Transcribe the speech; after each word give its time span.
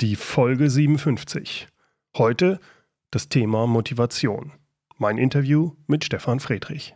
die 0.00 0.14
Folge 0.14 0.70
57. 0.70 1.66
Heute 2.16 2.60
das 3.10 3.28
Thema 3.28 3.66
Motivation. 3.66 4.52
Mein 4.96 5.18
Interview 5.18 5.72
mit 5.88 6.04
Stefan 6.04 6.38
Friedrich. 6.38 6.94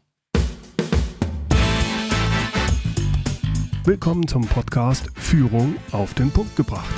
Willkommen 3.84 4.28
zum 4.28 4.46
Podcast 4.46 5.10
Führung 5.16 5.74
auf 5.90 6.14
den 6.14 6.30
Punkt 6.30 6.54
gebracht. 6.54 6.94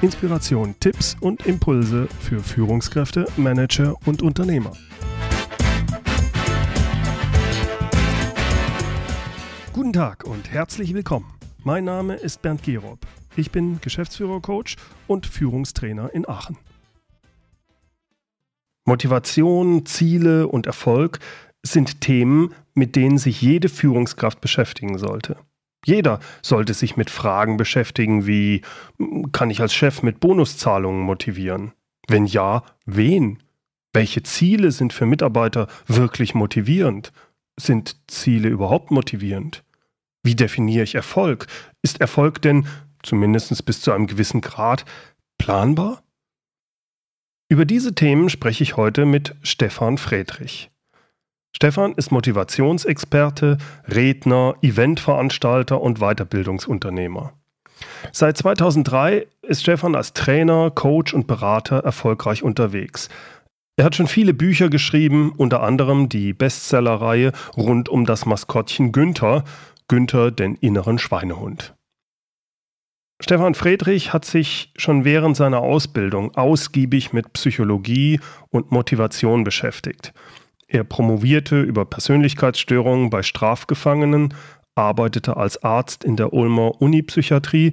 Inspiration, 0.00 0.76
Tipps 0.78 1.16
und 1.20 1.46
Impulse 1.46 2.06
für 2.20 2.40
Führungskräfte, 2.40 3.26
Manager 3.36 3.96
und 4.06 4.22
Unternehmer. 4.22 4.72
Guten 9.72 9.92
Tag 9.92 10.22
und 10.22 10.52
herzlich 10.52 10.94
willkommen. 10.94 11.34
Mein 11.66 11.84
Name 11.84 12.16
ist 12.16 12.42
Bernd 12.42 12.62
Gerob. 12.62 12.98
Ich 13.36 13.50
bin 13.50 13.80
Geschäftsführer-Coach 13.80 14.76
und 15.06 15.26
Führungstrainer 15.26 16.12
in 16.12 16.28
Aachen. 16.28 16.58
Motivation, 18.84 19.86
Ziele 19.86 20.46
und 20.46 20.66
Erfolg 20.66 21.20
sind 21.62 22.02
Themen, 22.02 22.52
mit 22.74 22.96
denen 22.96 23.16
sich 23.16 23.40
jede 23.40 23.70
Führungskraft 23.70 24.42
beschäftigen 24.42 24.98
sollte. 24.98 25.38
Jeder 25.86 26.20
sollte 26.42 26.74
sich 26.74 26.98
mit 26.98 27.08
Fragen 27.08 27.56
beschäftigen 27.56 28.26
wie, 28.26 28.60
kann 29.32 29.48
ich 29.48 29.62
als 29.62 29.72
Chef 29.72 30.02
mit 30.02 30.20
Bonuszahlungen 30.20 31.00
motivieren? 31.00 31.72
Wenn 32.06 32.26
ja, 32.26 32.62
wen? 32.84 33.42
Welche 33.94 34.22
Ziele 34.22 34.70
sind 34.70 34.92
für 34.92 35.06
Mitarbeiter 35.06 35.68
wirklich 35.86 36.34
motivierend? 36.34 37.14
Sind 37.58 37.96
Ziele 38.06 38.50
überhaupt 38.50 38.90
motivierend? 38.90 39.63
Wie 40.24 40.34
definiere 40.34 40.82
ich 40.82 40.94
Erfolg? 40.94 41.46
Ist 41.82 42.00
Erfolg 42.00 42.42
denn, 42.42 42.66
zumindest 43.02 43.64
bis 43.66 43.82
zu 43.82 43.92
einem 43.92 44.06
gewissen 44.06 44.40
Grad, 44.40 44.84
planbar? 45.38 46.02
Über 47.50 47.66
diese 47.66 47.94
Themen 47.94 48.30
spreche 48.30 48.64
ich 48.64 48.76
heute 48.76 49.04
mit 49.04 49.36
Stefan 49.42 49.98
Friedrich. 49.98 50.70
Stefan 51.54 51.92
ist 51.92 52.10
Motivationsexperte, 52.10 53.58
Redner, 53.86 54.56
Eventveranstalter 54.62 55.80
und 55.80 55.98
Weiterbildungsunternehmer. 56.00 57.34
Seit 58.10 58.38
2003 58.38 59.26
ist 59.42 59.62
Stefan 59.62 59.94
als 59.94 60.14
Trainer, 60.14 60.70
Coach 60.70 61.12
und 61.12 61.26
Berater 61.26 61.80
erfolgreich 61.80 62.42
unterwegs. 62.42 63.08
Er 63.76 63.84
hat 63.84 63.94
schon 63.96 64.06
viele 64.06 64.34
Bücher 64.34 64.68
geschrieben, 64.68 65.32
unter 65.36 65.62
anderem 65.62 66.08
die 66.08 66.32
Bestsellerreihe 66.32 67.32
rund 67.56 67.88
um 67.88 68.06
das 68.06 68.24
Maskottchen 68.24 68.92
Günther 68.92 69.44
Günther 69.88 70.30
den 70.30 70.54
inneren 70.56 70.98
Schweinehund. 70.98 71.74
Stefan 73.20 73.54
Friedrich 73.54 74.12
hat 74.12 74.24
sich 74.24 74.72
schon 74.76 75.04
während 75.04 75.36
seiner 75.36 75.60
Ausbildung 75.60 76.34
ausgiebig 76.34 77.12
mit 77.12 77.32
Psychologie 77.32 78.20
und 78.50 78.72
Motivation 78.72 79.44
beschäftigt. 79.44 80.12
Er 80.66 80.84
promovierte 80.84 81.60
über 81.60 81.84
Persönlichkeitsstörungen 81.84 83.10
bei 83.10 83.22
Strafgefangenen, 83.22 84.34
arbeitete 84.74 85.36
als 85.36 85.62
Arzt 85.62 86.02
in 86.02 86.16
der 86.16 86.32
Ulmer 86.32 86.80
Unipsychiatrie, 86.80 87.72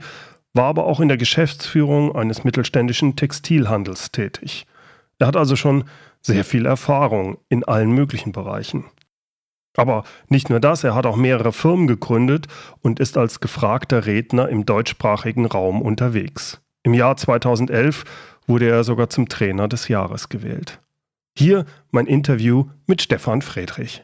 war 0.53 0.65
aber 0.65 0.85
auch 0.85 0.99
in 0.99 1.07
der 1.07 1.17
Geschäftsführung 1.17 2.15
eines 2.15 2.43
mittelständischen 2.43 3.15
Textilhandels 3.15 4.11
tätig. 4.11 4.67
Er 5.17 5.27
hat 5.27 5.37
also 5.37 5.55
schon 5.55 5.85
sehr 6.21 6.45
viel 6.45 6.65
Erfahrung 6.65 7.37
in 7.49 7.63
allen 7.63 7.91
möglichen 7.91 8.31
Bereichen. 8.31 8.85
Aber 9.75 10.03
nicht 10.27 10.49
nur 10.49 10.59
das, 10.59 10.83
er 10.83 10.95
hat 10.95 11.05
auch 11.05 11.15
mehrere 11.15 11.53
Firmen 11.53 11.87
gegründet 11.87 12.47
und 12.81 12.99
ist 12.99 13.17
als 13.17 13.39
gefragter 13.39 14.05
Redner 14.05 14.49
im 14.49 14.65
deutschsprachigen 14.65 15.45
Raum 15.45 15.81
unterwegs. 15.81 16.61
Im 16.83 16.93
Jahr 16.93 17.15
2011 17.15 18.03
wurde 18.47 18.67
er 18.67 18.83
sogar 18.83 19.09
zum 19.09 19.29
Trainer 19.29 19.67
des 19.67 19.87
Jahres 19.87 20.29
gewählt. 20.29 20.81
Hier 21.37 21.65
mein 21.91 22.07
Interview 22.07 22.65
mit 22.87 23.01
Stefan 23.01 23.41
Friedrich. 23.41 24.03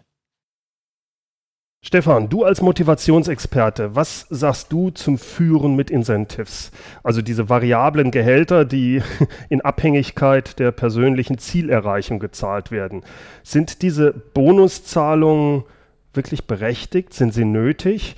Stefan, 1.83 2.27
du 2.27 2.43
als 2.43 2.61
Motivationsexperte, 2.61 3.95
was 3.95 4.25
sagst 4.29 4.71
du 4.73 4.89
zum 4.89 5.17
Führen 5.17 5.75
mit 5.75 5.91
Incentives? 5.91 6.71
Also 7.03 7.21
diese 7.21 7.49
variablen 7.49 8.11
Gehälter, 8.11 8.65
die 8.65 9.01
in 9.49 9.61
Abhängigkeit 9.61 10.59
der 10.59 10.71
persönlichen 10.71 11.37
Zielerreichung 11.37 12.19
gezahlt 12.19 12.71
werden. 12.71 13.03
Sind 13.43 13.83
diese 13.83 14.11
Bonuszahlungen 14.11 15.63
wirklich 16.13 16.45
berechtigt? 16.45 17.13
Sind 17.13 17.33
sie 17.33 17.45
nötig? 17.45 18.15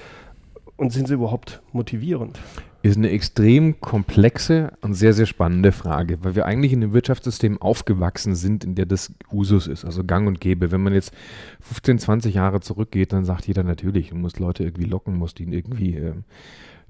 Und 0.78 0.94
sind 0.94 1.10
sie 1.10 1.16
überhaupt 1.16 1.62
motivierend? 1.74 2.40
Ist 2.82 2.98
eine 2.98 3.10
extrem 3.10 3.82
komplexe 3.82 4.72
und 4.82 4.94
sehr, 4.94 5.14
sehr 5.14 5.26
spannende 5.26 5.72
Frage, 5.72 6.24
weil 6.24 6.36
wir 6.36 6.46
eigentlich 6.46 6.72
in 6.72 6.82
einem 6.82 6.94
Wirtschaftssystem 6.94 7.62
aufgewachsen 7.62 8.36
sind, 8.36 8.64
in 8.64 8.76
der 8.76 8.86
das 8.86 9.14
Usus 9.32 9.68
ist, 9.68 9.84
also 9.84 10.06
gang 10.06 10.28
und 10.28 10.40
gäbe. 10.40 10.72
Wenn 10.72 10.82
man 10.82 10.94
jetzt 10.94 11.14
15, 11.62 12.00
20 12.00 12.36
Jahre 12.36 12.62
zurückgeht, 12.62 13.12
dann 13.12 13.26
sagt 13.26 13.48
jeder 13.48 13.64
natürlich, 13.64 14.10
du 14.10 14.16
musst 14.16 14.40
Leute 14.40 14.64
irgendwie 14.64 14.86
locken, 14.86 15.18
musst 15.18 15.40
ihnen 15.42 15.52
irgendwie 15.52 15.98
äh, 15.98 16.14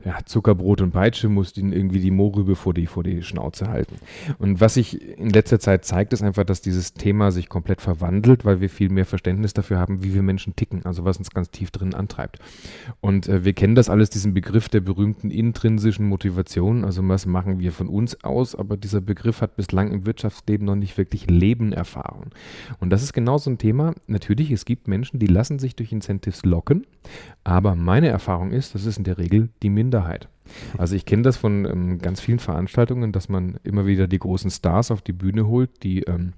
ja, 0.05 0.19
Zuckerbrot 0.25 0.81
und 0.81 0.91
Peitsche 0.91 1.27
musst 1.27 1.57
ihnen 1.57 1.73
irgendwie 1.73 1.99
die 1.99 2.11
Mohrrübe 2.11 2.55
vor 2.55 2.73
die, 2.73 2.87
vor 2.87 3.03
die 3.03 3.21
Schnauze 3.21 3.67
halten. 3.67 3.95
Und 4.37 4.61
was 4.61 4.75
sich 4.75 5.17
in 5.17 5.29
letzter 5.29 5.59
Zeit 5.59 5.83
zeigt, 5.83 6.13
ist 6.13 6.21
einfach, 6.21 6.45
dass 6.45 6.61
dieses 6.61 6.93
Thema 6.93 7.31
sich 7.31 7.49
komplett 7.49 7.81
verwandelt, 7.81 8.45
weil 8.45 8.61
wir 8.61 8.69
viel 8.69 8.89
mehr 8.89 9.05
Verständnis 9.05 9.53
dafür 9.53 9.77
haben, 9.77 10.01
wie 10.03 10.13
wir 10.13 10.21
Menschen 10.21 10.55
ticken, 10.55 10.85
also 10.85 11.03
was 11.03 11.17
uns 11.17 11.31
ganz 11.31 11.51
tief 11.51 11.71
drin 11.71 11.93
antreibt. 11.93 12.39
Und 13.01 13.27
äh, 13.27 13.43
wir 13.43 13.53
kennen 13.53 13.75
das 13.75 13.89
alles, 13.89 14.09
diesen 14.09 14.33
Begriff 14.33 14.69
der 14.69 14.79
berühmten 14.79 15.31
intrinsischen 15.31 16.07
Motivation, 16.07 16.85
also 16.85 17.05
was 17.07 17.25
machen 17.25 17.59
wir 17.59 17.73
von 17.73 17.89
uns 17.89 18.23
aus, 18.23 18.55
aber 18.55 18.77
dieser 18.77 19.01
Begriff 19.01 19.41
hat 19.41 19.57
bislang 19.57 19.91
im 19.91 20.05
Wirtschaftsleben 20.05 20.65
noch 20.65 20.75
nicht 20.75 20.97
wirklich 20.97 21.29
Leben 21.29 21.73
erfahren. 21.73 22.29
Und 22.79 22.89
das 22.91 23.03
ist 23.03 23.13
genau 23.13 23.37
so 23.37 23.49
ein 23.49 23.57
Thema. 23.57 23.93
Natürlich, 24.07 24.51
es 24.51 24.63
gibt 24.63 24.87
Menschen, 24.87 25.19
die 25.19 25.27
lassen 25.27 25.59
sich 25.59 25.75
durch 25.75 25.91
Incentives 25.91 26.45
locken, 26.45 26.87
aber 27.43 27.75
meine 27.75 28.07
Erfahrung 28.07 28.51
ist, 28.51 28.75
das 28.75 28.85
ist 28.85 28.97
in 28.97 29.03
der 29.03 29.17
Regel 29.17 29.49
die 29.61 29.69
Minderheit. 29.69 29.88
Minderheit. 29.89 30.29
Also 30.77 30.95
ich 30.95 31.05
kenne 31.05 31.23
das 31.23 31.37
von 31.37 31.65
ähm, 31.65 31.99
ganz 31.99 32.21
vielen 32.21 32.39
Veranstaltungen, 32.39 33.11
dass 33.11 33.29
man 33.29 33.59
immer 33.63 33.85
wieder 33.85 34.07
die 34.07 34.19
großen 34.19 34.51
Stars 34.51 34.91
auf 34.91 35.01
die 35.01 35.13
Bühne 35.13 35.47
holt, 35.47 35.83
die 35.83 36.01
ähm, 36.03 36.33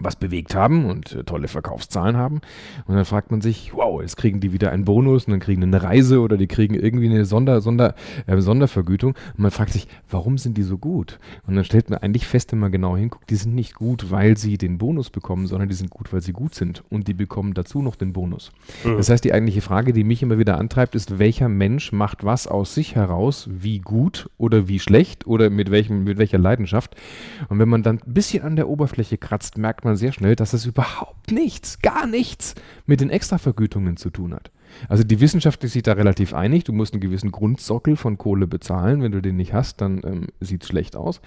was 0.00 0.16
bewegt 0.16 0.54
haben 0.54 0.86
und 0.86 1.12
äh, 1.12 1.24
tolle 1.24 1.48
Verkaufszahlen 1.48 2.16
haben. 2.16 2.40
Und 2.86 2.94
dann 2.94 3.04
fragt 3.04 3.30
man 3.30 3.40
sich, 3.40 3.72
wow, 3.74 4.00
jetzt 4.00 4.16
kriegen 4.16 4.40
die 4.40 4.52
wieder 4.52 4.70
einen 4.72 4.84
Bonus 4.84 5.26
und 5.26 5.32
dann 5.32 5.40
kriegen 5.40 5.62
eine 5.62 5.82
Reise 5.82 6.20
oder 6.20 6.36
die 6.36 6.46
kriegen 6.46 6.74
irgendwie 6.74 7.08
eine 7.08 7.24
Sonder, 7.24 7.60
Sonder, 7.60 7.94
äh, 8.26 8.40
Sondervergütung. 8.40 9.10
Und 9.12 9.38
man 9.38 9.50
fragt 9.50 9.72
sich, 9.72 9.86
warum 10.10 10.38
sind 10.38 10.56
die 10.56 10.62
so 10.62 10.78
gut? 10.78 11.18
Und 11.46 11.56
dann 11.56 11.64
stellt 11.64 11.90
man 11.90 11.98
eigentlich 11.98 12.26
fest, 12.26 12.52
wenn 12.52 12.58
man 12.58 12.72
genau 12.72 12.96
hinguckt, 12.96 13.30
die 13.30 13.36
sind 13.36 13.54
nicht 13.54 13.74
gut, 13.74 14.10
weil 14.10 14.36
sie 14.36 14.58
den 14.58 14.78
Bonus 14.78 15.10
bekommen, 15.10 15.46
sondern 15.46 15.68
die 15.68 15.74
sind 15.74 15.90
gut, 15.90 16.12
weil 16.12 16.22
sie 16.22 16.32
gut 16.32 16.54
sind. 16.54 16.82
Und 16.90 17.08
die 17.08 17.14
bekommen 17.14 17.54
dazu 17.54 17.82
noch 17.82 17.96
den 17.96 18.12
Bonus. 18.12 18.52
Mhm. 18.84 18.96
Das 18.96 19.10
heißt, 19.10 19.24
die 19.24 19.32
eigentliche 19.32 19.60
Frage, 19.60 19.92
die 19.92 20.04
mich 20.04 20.22
immer 20.22 20.38
wieder 20.38 20.58
antreibt, 20.58 20.94
ist, 20.94 21.18
welcher 21.18 21.48
Mensch 21.48 21.92
macht 21.92 22.24
was 22.24 22.46
aus 22.46 22.74
sich 22.74 22.94
heraus, 22.94 23.48
wie 23.50 23.80
gut 23.80 24.30
oder 24.38 24.68
wie 24.68 24.78
schlecht 24.78 25.26
oder 25.26 25.50
mit, 25.50 25.70
welchem, 25.70 26.04
mit 26.04 26.18
welcher 26.18 26.38
Leidenschaft. 26.38 26.96
Und 27.48 27.58
wenn 27.58 27.68
man 27.68 27.82
dann 27.82 28.00
ein 28.06 28.14
bisschen 28.14 28.42
an 28.42 28.56
der 28.56 28.68
Oberfläche 28.68 29.18
kratzt, 29.18 29.58
merkt 29.58 29.81
merkt 29.82 29.84
man 29.84 29.96
sehr 29.96 30.12
schnell, 30.12 30.36
dass 30.36 30.52
es 30.52 30.64
überhaupt 30.64 31.32
nichts, 31.32 31.80
gar 31.80 32.06
nichts 32.06 32.54
mit 32.86 33.00
den 33.00 33.10
Extravergütungen 33.10 33.96
zu 33.96 34.10
tun 34.10 34.32
hat. 34.32 34.52
Also 34.88 35.02
die 35.02 35.20
Wissenschaft 35.20 35.62
ist 35.64 35.72
sich 35.72 35.82
da 35.82 35.92
relativ 35.92 36.32
einig. 36.32 36.64
Du 36.64 36.72
musst 36.72 36.94
einen 36.94 37.00
gewissen 37.00 37.32
Grundsockel 37.32 37.96
von 37.96 38.16
Kohle 38.16 38.46
bezahlen. 38.46 39.02
Wenn 39.02 39.12
du 39.12 39.20
den 39.20 39.36
nicht 39.36 39.52
hast, 39.52 39.80
dann 39.80 40.00
ähm, 40.04 40.26
sieht 40.40 40.62
es 40.62 40.68
schlecht 40.68 40.96
aus. 40.96 41.20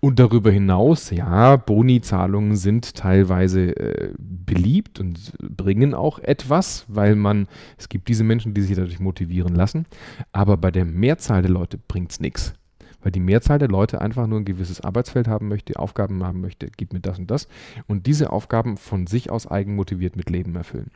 Und 0.00 0.18
darüber 0.18 0.50
hinaus, 0.50 1.10
ja, 1.10 1.56
Boni-Zahlungen 1.56 2.56
sind 2.56 2.96
teilweise 2.96 3.76
äh, 3.76 4.12
beliebt 4.18 5.00
und 5.00 5.32
bringen 5.38 5.94
auch 5.94 6.18
etwas, 6.18 6.84
weil 6.88 7.14
man, 7.14 7.46
es 7.78 7.88
gibt 7.88 8.08
diese 8.08 8.24
Menschen, 8.24 8.52
die 8.52 8.62
sich 8.62 8.76
dadurch 8.76 9.00
motivieren 9.00 9.54
lassen. 9.54 9.86
Aber 10.32 10.56
bei 10.56 10.70
der 10.70 10.84
Mehrzahl 10.84 11.42
der 11.42 11.52
Leute 11.52 11.78
bringt 11.78 12.10
es 12.10 12.20
nichts 12.20 12.54
weil 13.02 13.12
die 13.12 13.20
Mehrzahl 13.20 13.58
der 13.58 13.68
Leute 13.68 14.00
einfach 14.00 14.26
nur 14.26 14.40
ein 14.40 14.44
gewisses 14.44 14.80
Arbeitsfeld 14.80 15.28
haben 15.28 15.48
möchte, 15.48 15.78
Aufgaben 15.78 16.24
haben 16.24 16.40
möchte, 16.40 16.68
gib 16.76 16.92
mir 16.92 17.00
das 17.00 17.18
und 17.18 17.30
das 17.30 17.48
und 17.86 18.06
diese 18.06 18.30
Aufgaben 18.30 18.76
von 18.76 19.06
sich 19.06 19.30
aus 19.30 19.46
eigenmotiviert 19.46 20.16
mit 20.16 20.30
Leben 20.30 20.54
erfüllen. 20.56 20.90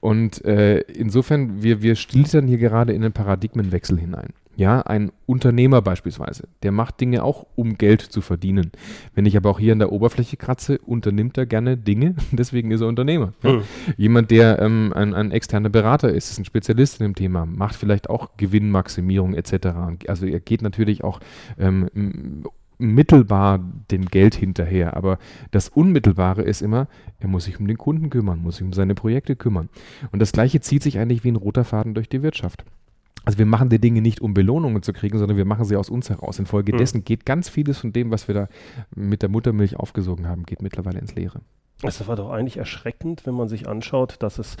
Und 0.00 0.44
äh, 0.44 0.80
insofern, 0.80 1.62
wir, 1.62 1.82
wir 1.82 1.96
schlittern 1.96 2.46
hier 2.46 2.58
gerade 2.58 2.92
in 2.92 3.02
einen 3.02 3.12
Paradigmenwechsel 3.12 3.98
hinein. 3.98 4.32
Ja, 4.58 4.80
ein 4.80 5.12
Unternehmer 5.24 5.82
beispielsweise, 5.82 6.48
der 6.64 6.72
macht 6.72 7.00
Dinge 7.00 7.22
auch, 7.22 7.46
um 7.54 7.78
Geld 7.78 8.02
zu 8.02 8.20
verdienen. 8.20 8.72
Wenn 9.14 9.24
ich 9.24 9.36
aber 9.36 9.50
auch 9.50 9.60
hier 9.60 9.70
an 9.70 9.78
der 9.78 9.92
Oberfläche 9.92 10.36
kratze, 10.36 10.78
unternimmt 10.78 11.38
er 11.38 11.46
gerne 11.46 11.76
Dinge, 11.76 12.16
deswegen 12.32 12.72
ist 12.72 12.80
er 12.80 12.88
Unternehmer. 12.88 13.34
Ja. 13.44 13.52
Mhm. 13.52 13.62
Jemand, 13.96 14.32
der 14.32 14.58
ähm, 14.60 14.92
ein, 14.96 15.14
ein, 15.14 15.30
externer 15.30 15.68
Berater 15.68 16.12
ist, 16.12 16.32
ist 16.32 16.40
ein 16.40 16.44
Spezialist 16.44 16.98
in 16.98 17.06
dem 17.06 17.14
Thema, 17.14 17.46
macht 17.46 17.76
vielleicht 17.76 18.10
auch 18.10 18.30
Gewinnmaximierung 18.36 19.34
etc. 19.34 19.68
Also 20.08 20.26
er 20.26 20.40
geht 20.40 20.62
natürlich 20.62 21.04
auch 21.04 21.20
ähm, 21.56 22.42
mittelbar 22.78 23.60
dem 23.92 24.06
Geld 24.06 24.34
hinterher. 24.34 24.96
Aber 24.96 25.20
das 25.52 25.68
Unmittelbare 25.68 26.42
ist 26.42 26.62
immer, 26.62 26.88
er 27.20 27.28
muss 27.28 27.44
sich 27.44 27.60
um 27.60 27.68
den 27.68 27.78
Kunden 27.78 28.10
kümmern, 28.10 28.42
muss 28.42 28.56
sich 28.56 28.64
um 28.64 28.72
seine 28.72 28.96
Projekte 28.96 29.36
kümmern. 29.36 29.68
Und 30.10 30.18
das 30.18 30.32
Gleiche 30.32 30.60
zieht 30.60 30.82
sich 30.82 30.98
eigentlich 30.98 31.22
wie 31.22 31.30
ein 31.30 31.36
roter 31.36 31.62
Faden 31.62 31.94
durch 31.94 32.08
die 32.08 32.24
Wirtschaft. 32.24 32.64
Also 33.28 33.36
wir 33.36 33.44
machen 33.44 33.68
die 33.68 33.78
Dinge 33.78 34.00
nicht, 34.00 34.22
um 34.22 34.32
Belohnungen 34.32 34.82
zu 34.82 34.94
kriegen, 34.94 35.18
sondern 35.18 35.36
wir 35.36 35.44
machen 35.44 35.66
sie 35.66 35.76
aus 35.76 35.90
uns 35.90 36.08
heraus. 36.08 36.38
Infolgedessen 36.38 37.00
mhm. 37.00 37.04
geht 37.04 37.26
ganz 37.26 37.50
vieles 37.50 37.76
von 37.76 37.92
dem, 37.92 38.10
was 38.10 38.26
wir 38.26 38.34
da 38.34 38.48
mit 38.96 39.20
der 39.20 39.28
Muttermilch 39.28 39.76
aufgesogen 39.76 40.26
haben, 40.26 40.44
geht 40.44 40.62
mittlerweile 40.62 40.98
ins 40.98 41.14
Leere. 41.14 41.42
Es 41.82 42.08
war 42.08 42.16
doch 42.16 42.30
eigentlich 42.30 42.56
erschreckend, 42.56 43.26
wenn 43.26 43.34
man 43.34 43.46
sich 43.46 43.68
anschaut, 43.68 44.16
dass 44.20 44.38
es 44.38 44.56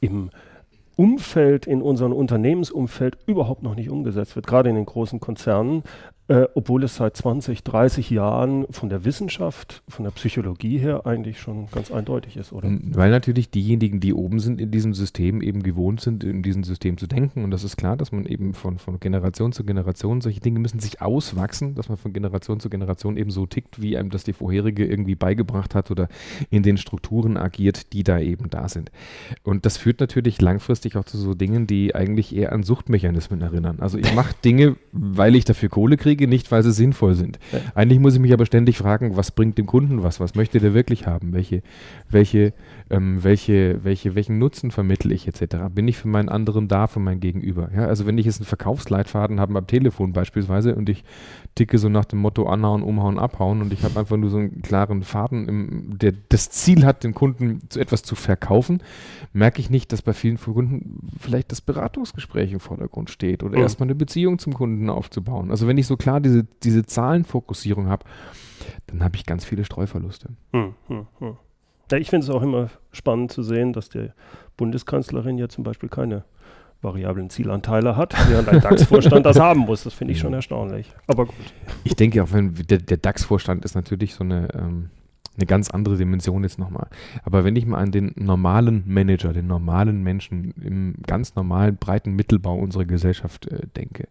im 0.00 0.28
Umfeld, 0.96 1.66
in 1.66 1.80
unserem 1.80 2.12
Unternehmensumfeld 2.12 3.16
überhaupt 3.24 3.62
noch 3.62 3.74
nicht 3.74 3.88
umgesetzt 3.88 4.36
wird, 4.36 4.46
gerade 4.46 4.68
in 4.68 4.74
den 4.74 4.84
großen 4.84 5.18
Konzernen 5.18 5.82
äh, 6.30 6.46
obwohl 6.54 6.84
es 6.84 6.94
seit 6.94 7.16
20, 7.16 7.64
30 7.64 8.08
Jahren 8.08 8.64
von 8.70 8.88
der 8.88 9.04
Wissenschaft, 9.04 9.82
von 9.88 10.04
der 10.04 10.12
Psychologie 10.12 10.78
her 10.78 11.04
eigentlich 11.04 11.40
schon 11.40 11.66
ganz 11.72 11.90
eindeutig 11.90 12.36
ist, 12.36 12.52
oder? 12.52 12.70
Weil 12.70 13.10
natürlich 13.10 13.50
diejenigen, 13.50 13.98
die 13.98 14.14
oben 14.14 14.38
sind 14.38 14.60
in 14.60 14.70
diesem 14.70 14.94
System, 14.94 15.42
eben 15.42 15.64
gewohnt 15.64 16.00
sind, 16.00 16.22
in 16.22 16.44
diesem 16.44 16.62
System 16.62 16.98
zu 16.98 17.08
denken. 17.08 17.42
Und 17.42 17.50
das 17.50 17.64
ist 17.64 17.76
klar, 17.76 17.96
dass 17.96 18.12
man 18.12 18.26
eben 18.26 18.54
von, 18.54 18.78
von 18.78 19.00
Generation 19.00 19.50
zu 19.50 19.64
Generation, 19.64 20.20
solche 20.20 20.38
Dinge 20.38 20.60
müssen 20.60 20.78
sich 20.78 21.02
auswachsen, 21.02 21.74
dass 21.74 21.88
man 21.88 21.98
von 21.98 22.12
Generation 22.12 22.60
zu 22.60 22.70
Generation 22.70 23.16
eben 23.16 23.32
so 23.32 23.46
tickt, 23.46 23.82
wie 23.82 23.96
einem 23.96 24.10
das 24.10 24.22
die 24.22 24.32
vorherige 24.32 24.86
irgendwie 24.86 25.16
beigebracht 25.16 25.74
hat 25.74 25.90
oder 25.90 26.06
in 26.48 26.62
den 26.62 26.76
Strukturen 26.76 27.38
agiert, 27.38 27.92
die 27.92 28.04
da 28.04 28.20
eben 28.20 28.50
da 28.50 28.68
sind. 28.68 28.92
Und 29.42 29.66
das 29.66 29.78
führt 29.78 29.98
natürlich 29.98 30.40
langfristig 30.40 30.94
auch 30.94 31.04
zu 31.04 31.18
so 31.18 31.34
Dingen, 31.34 31.66
die 31.66 31.96
eigentlich 31.96 32.36
eher 32.36 32.52
an 32.52 32.62
Suchtmechanismen 32.62 33.40
erinnern. 33.40 33.78
Also 33.80 33.98
ich 33.98 34.14
mache 34.14 34.36
Dinge, 34.44 34.76
weil 34.92 35.34
ich 35.34 35.44
dafür 35.44 35.70
Kohle 35.70 35.96
kriege, 35.96 36.19
Wege 36.20 36.28
nicht, 36.28 36.52
weil 36.52 36.62
sie 36.62 36.72
sinnvoll 36.72 37.14
sind. 37.14 37.38
Ja. 37.52 37.60
Eigentlich 37.74 37.98
muss 37.98 38.14
ich 38.14 38.20
mich 38.20 38.32
aber 38.32 38.46
ständig 38.46 38.78
fragen, 38.78 39.16
was 39.16 39.30
bringt 39.30 39.56
dem 39.58 39.66
Kunden 39.66 40.02
was? 40.02 40.20
Was 40.20 40.34
möchte 40.34 40.60
der 40.60 40.74
wirklich 40.74 41.06
haben? 41.06 41.32
Welche, 41.32 41.62
welche, 42.08 42.52
ähm, 42.90 43.24
welche, 43.24 43.82
welche, 43.82 44.14
welchen 44.14 44.38
Nutzen 44.38 44.70
vermittle 44.70 45.14
ich 45.14 45.26
etc.? 45.26 45.56
Bin 45.74 45.88
ich 45.88 45.96
für 45.96 46.08
meinen 46.08 46.28
anderen 46.28 46.68
da, 46.68 46.86
für 46.86 47.00
mein 47.00 47.20
Gegenüber? 47.20 47.70
Ja, 47.74 47.86
also 47.86 48.06
wenn 48.06 48.18
ich 48.18 48.26
jetzt 48.26 48.40
einen 48.40 48.46
Verkaufsleitfaden 48.46 49.40
habe 49.40 49.56
am 49.56 49.66
Telefon 49.66 50.12
beispielsweise 50.12 50.74
und 50.74 50.88
ich 50.88 51.04
ticke 51.54 51.78
so 51.78 51.88
nach 51.88 52.04
dem 52.04 52.20
Motto 52.20 52.46
anhauen, 52.46 52.82
umhauen, 52.82 53.18
abhauen 53.18 53.62
und 53.62 53.72
ich 53.72 53.82
habe 53.82 53.98
einfach 53.98 54.16
nur 54.16 54.30
so 54.30 54.38
einen 54.38 54.62
klaren 54.62 55.02
Faden, 55.02 55.48
im, 55.48 55.98
der 55.98 56.12
das 56.28 56.50
Ziel 56.50 56.84
hat, 56.84 57.02
den 57.02 57.14
Kunden 57.14 57.62
zu 57.70 57.80
etwas 57.80 58.02
zu 58.02 58.14
verkaufen, 58.14 58.82
merke 59.32 59.60
ich 59.60 59.70
nicht, 59.70 59.92
dass 59.92 60.02
bei 60.02 60.12
vielen 60.12 60.38
Kunden 60.38 61.08
vielleicht 61.18 61.50
das 61.50 61.60
Beratungsgespräch 61.60 62.52
im 62.52 62.60
Vordergrund 62.60 63.10
steht 63.10 63.42
oder 63.42 63.56
mhm. 63.56 63.62
erstmal 63.62 63.86
eine 63.86 63.94
Beziehung 63.94 64.38
zum 64.38 64.52
Kunden 64.52 64.90
aufzubauen. 64.90 65.50
Also 65.50 65.66
wenn 65.66 65.78
ich 65.78 65.86
so 65.86 65.96
klar 65.96 66.09
diese, 66.18 66.44
diese 66.62 66.84
Zahlenfokussierung 66.84 67.88
habe, 67.88 68.04
dann 68.88 69.04
habe 69.04 69.16
ich 69.16 69.26
ganz 69.26 69.44
viele 69.44 69.64
Streuverluste. 69.64 70.30
Mhm. 70.52 70.74
Ja, 71.90 71.98
ich 71.98 72.10
finde 72.10 72.24
es 72.24 72.30
auch 72.30 72.42
immer 72.42 72.70
spannend 72.92 73.32
zu 73.32 73.42
sehen, 73.42 73.72
dass 73.72 73.88
die 73.88 74.10
Bundeskanzlerin 74.56 75.38
ja 75.38 75.48
zum 75.48 75.64
Beispiel 75.64 75.88
keine 75.88 76.24
variablen 76.82 77.28
Zielanteile 77.28 77.96
hat, 77.96 78.14
während 78.28 78.48
ein 78.48 78.60
DAX-Vorstand 78.60 79.26
das 79.26 79.38
haben 79.38 79.60
muss. 79.60 79.84
Das 79.84 79.92
finde 79.92 80.14
ich 80.14 80.20
schon 80.20 80.32
erstaunlich. 80.32 80.90
Aber 81.06 81.26
gut. 81.26 81.34
Ich 81.84 81.94
denke 81.94 82.22
auch, 82.22 82.32
wenn 82.32 82.54
der, 82.54 82.78
der 82.78 82.96
DAX-Vorstand 82.96 83.64
ist 83.64 83.74
natürlich 83.74 84.14
so 84.14 84.24
eine, 84.24 84.48
ähm, 84.54 84.90
eine 85.36 85.46
ganz 85.46 85.70
andere 85.70 85.96
Dimension 85.96 86.42
jetzt 86.42 86.58
nochmal. 86.58 86.88
Aber 87.22 87.44
wenn 87.44 87.56
ich 87.56 87.66
mal 87.66 87.78
an 87.78 87.90
den 87.90 88.12
normalen 88.16 88.84
Manager, 88.86 89.32
den 89.32 89.46
normalen 89.46 90.02
Menschen 90.02 90.52
im 90.60 90.94
ganz 91.06 91.34
normalen, 91.34 91.76
breiten 91.76 92.12
Mittelbau 92.12 92.56
unserer 92.56 92.84
Gesellschaft 92.84 93.46
äh, 93.46 93.66
denke, 93.76 94.08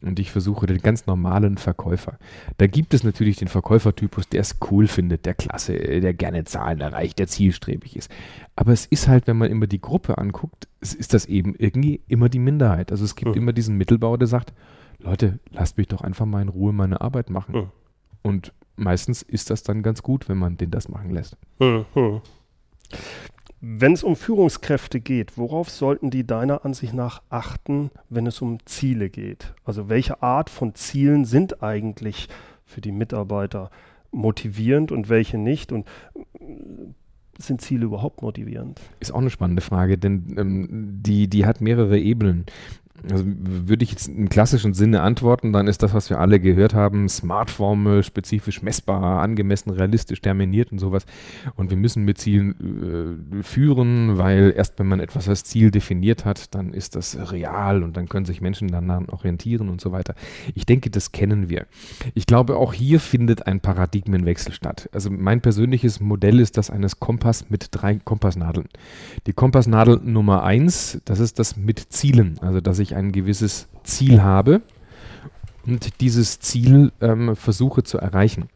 und 0.00 0.18
ich 0.18 0.30
versuche 0.30 0.66
den 0.66 0.78
ganz 0.78 1.06
normalen 1.06 1.58
Verkäufer. 1.58 2.18
Da 2.56 2.66
gibt 2.66 2.94
es 2.94 3.02
natürlich 3.02 3.36
den 3.36 3.48
Verkäufertypus, 3.48 4.28
der 4.28 4.40
es 4.40 4.58
cool 4.70 4.86
findet, 4.86 5.26
der 5.26 5.34
klasse, 5.34 5.72
der 5.76 6.14
gerne 6.14 6.44
Zahlen 6.44 6.80
erreicht, 6.80 7.18
der 7.18 7.26
zielstrebig 7.26 7.96
ist. 7.96 8.10
Aber 8.54 8.72
es 8.72 8.86
ist 8.86 9.08
halt, 9.08 9.26
wenn 9.26 9.38
man 9.38 9.50
immer 9.50 9.66
die 9.66 9.80
Gruppe 9.80 10.18
anguckt, 10.18 10.68
ist 10.80 11.14
das 11.14 11.26
eben 11.26 11.54
irgendwie 11.56 12.00
immer 12.06 12.28
die 12.28 12.38
Minderheit. 12.38 12.92
Also 12.92 13.04
es 13.04 13.16
gibt 13.16 13.32
mhm. 13.32 13.42
immer 13.42 13.52
diesen 13.52 13.76
Mittelbau, 13.76 14.16
der 14.16 14.28
sagt, 14.28 14.52
Leute, 14.98 15.38
lasst 15.50 15.78
mich 15.78 15.88
doch 15.88 16.02
einfach 16.02 16.26
mal 16.26 16.42
in 16.42 16.48
Ruhe 16.48 16.72
meine 16.72 17.00
Arbeit 17.00 17.30
machen. 17.30 17.54
Mhm. 17.54 17.70
Und 18.22 18.52
meistens 18.76 19.22
ist 19.22 19.50
das 19.50 19.62
dann 19.62 19.82
ganz 19.82 20.02
gut, 20.02 20.28
wenn 20.28 20.38
man 20.38 20.56
den 20.56 20.70
das 20.70 20.88
machen 20.88 21.10
lässt. 21.10 21.36
Mhm. 21.58 22.20
Wenn 23.60 23.92
es 23.92 24.04
um 24.04 24.14
Führungskräfte 24.14 25.00
geht, 25.00 25.36
worauf 25.36 25.68
sollten 25.68 26.10
die 26.10 26.24
deiner 26.24 26.64
Ansicht 26.64 26.94
nach 26.94 27.22
achten, 27.28 27.90
wenn 28.08 28.26
es 28.26 28.40
um 28.40 28.64
Ziele 28.66 29.10
geht? 29.10 29.52
Also 29.64 29.88
welche 29.88 30.22
Art 30.22 30.48
von 30.48 30.74
Zielen 30.74 31.24
sind 31.24 31.62
eigentlich 31.62 32.28
für 32.64 32.80
die 32.80 32.92
Mitarbeiter 32.92 33.70
motivierend 34.12 34.92
und 34.92 35.08
welche 35.08 35.38
nicht? 35.38 35.72
Und 35.72 35.86
äh, 36.38 36.44
sind 37.38 37.60
Ziele 37.60 37.86
überhaupt 37.86 38.22
motivierend? 38.22 38.80
Ist 39.00 39.12
auch 39.12 39.20
eine 39.20 39.30
spannende 39.30 39.62
Frage, 39.62 39.98
denn 39.98 40.34
ähm, 40.36 40.68
die, 41.02 41.28
die 41.28 41.44
hat 41.44 41.60
mehrere 41.60 41.98
Ebenen. 41.98 42.46
Also 43.10 43.24
würde 43.26 43.84
ich 43.84 43.90
jetzt 43.90 44.08
im 44.08 44.28
klassischen 44.28 44.74
Sinne 44.74 45.02
antworten, 45.02 45.52
dann 45.52 45.68
ist 45.68 45.82
das, 45.82 45.94
was 45.94 46.10
wir 46.10 46.18
alle 46.18 46.40
gehört 46.40 46.74
haben, 46.74 47.08
Smart-Formel, 47.08 48.02
spezifisch 48.02 48.62
messbar, 48.62 49.20
angemessen, 49.20 49.70
realistisch 49.70 50.20
terminiert 50.20 50.72
und 50.72 50.78
sowas. 50.78 51.06
Und 51.56 51.70
wir 51.70 51.76
müssen 51.76 52.04
mit 52.04 52.18
Zielen 52.18 53.28
äh, 53.38 53.42
führen, 53.42 54.18
weil 54.18 54.52
erst 54.56 54.78
wenn 54.78 54.88
man 54.88 55.00
etwas 55.00 55.28
als 55.28 55.44
Ziel 55.44 55.70
definiert 55.70 56.24
hat, 56.24 56.54
dann 56.54 56.72
ist 56.72 56.96
das 56.96 57.32
real 57.32 57.82
und 57.82 57.96
dann 57.96 58.08
können 58.08 58.26
sich 58.26 58.40
Menschen 58.40 58.68
daran 58.68 59.08
orientieren 59.08 59.68
und 59.68 59.80
so 59.80 59.92
weiter. 59.92 60.14
Ich 60.54 60.66
denke, 60.66 60.90
das 60.90 61.12
kennen 61.12 61.48
wir. 61.48 61.66
Ich 62.14 62.26
glaube, 62.26 62.56
auch 62.56 62.72
hier 62.72 63.00
findet 63.00 63.46
ein 63.46 63.60
Paradigmenwechsel 63.60 64.52
statt. 64.52 64.88
Also 64.92 65.10
mein 65.10 65.40
persönliches 65.40 66.00
Modell 66.00 66.40
ist 66.40 66.56
das 66.56 66.70
eines 66.70 67.00
Kompass 67.00 67.48
mit 67.50 67.68
drei 67.70 67.96
Kompassnadeln. 67.96 68.68
Die 69.26 69.32
Kompassnadel 69.32 70.00
Nummer 70.02 70.42
eins, 70.42 71.00
das 71.04 71.20
ist 71.20 71.38
das 71.38 71.56
mit 71.56 71.92
Zielen, 71.92 72.38
also 72.40 72.60
dass 72.60 72.78
ich 72.78 72.87
ich 72.88 72.96
ein 72.96 73.12
gewisses 73.12 73.68
Ziel 73.84 74.22
habe 74.22 74.62
und 75.66 76.00
dieses 76.00 76.40
Ziel 76.40 76.92
ähm, 77.00 77.36
versuche 77.36 77.82
zu 77.82 77.98
erreichen. 77.98 78.48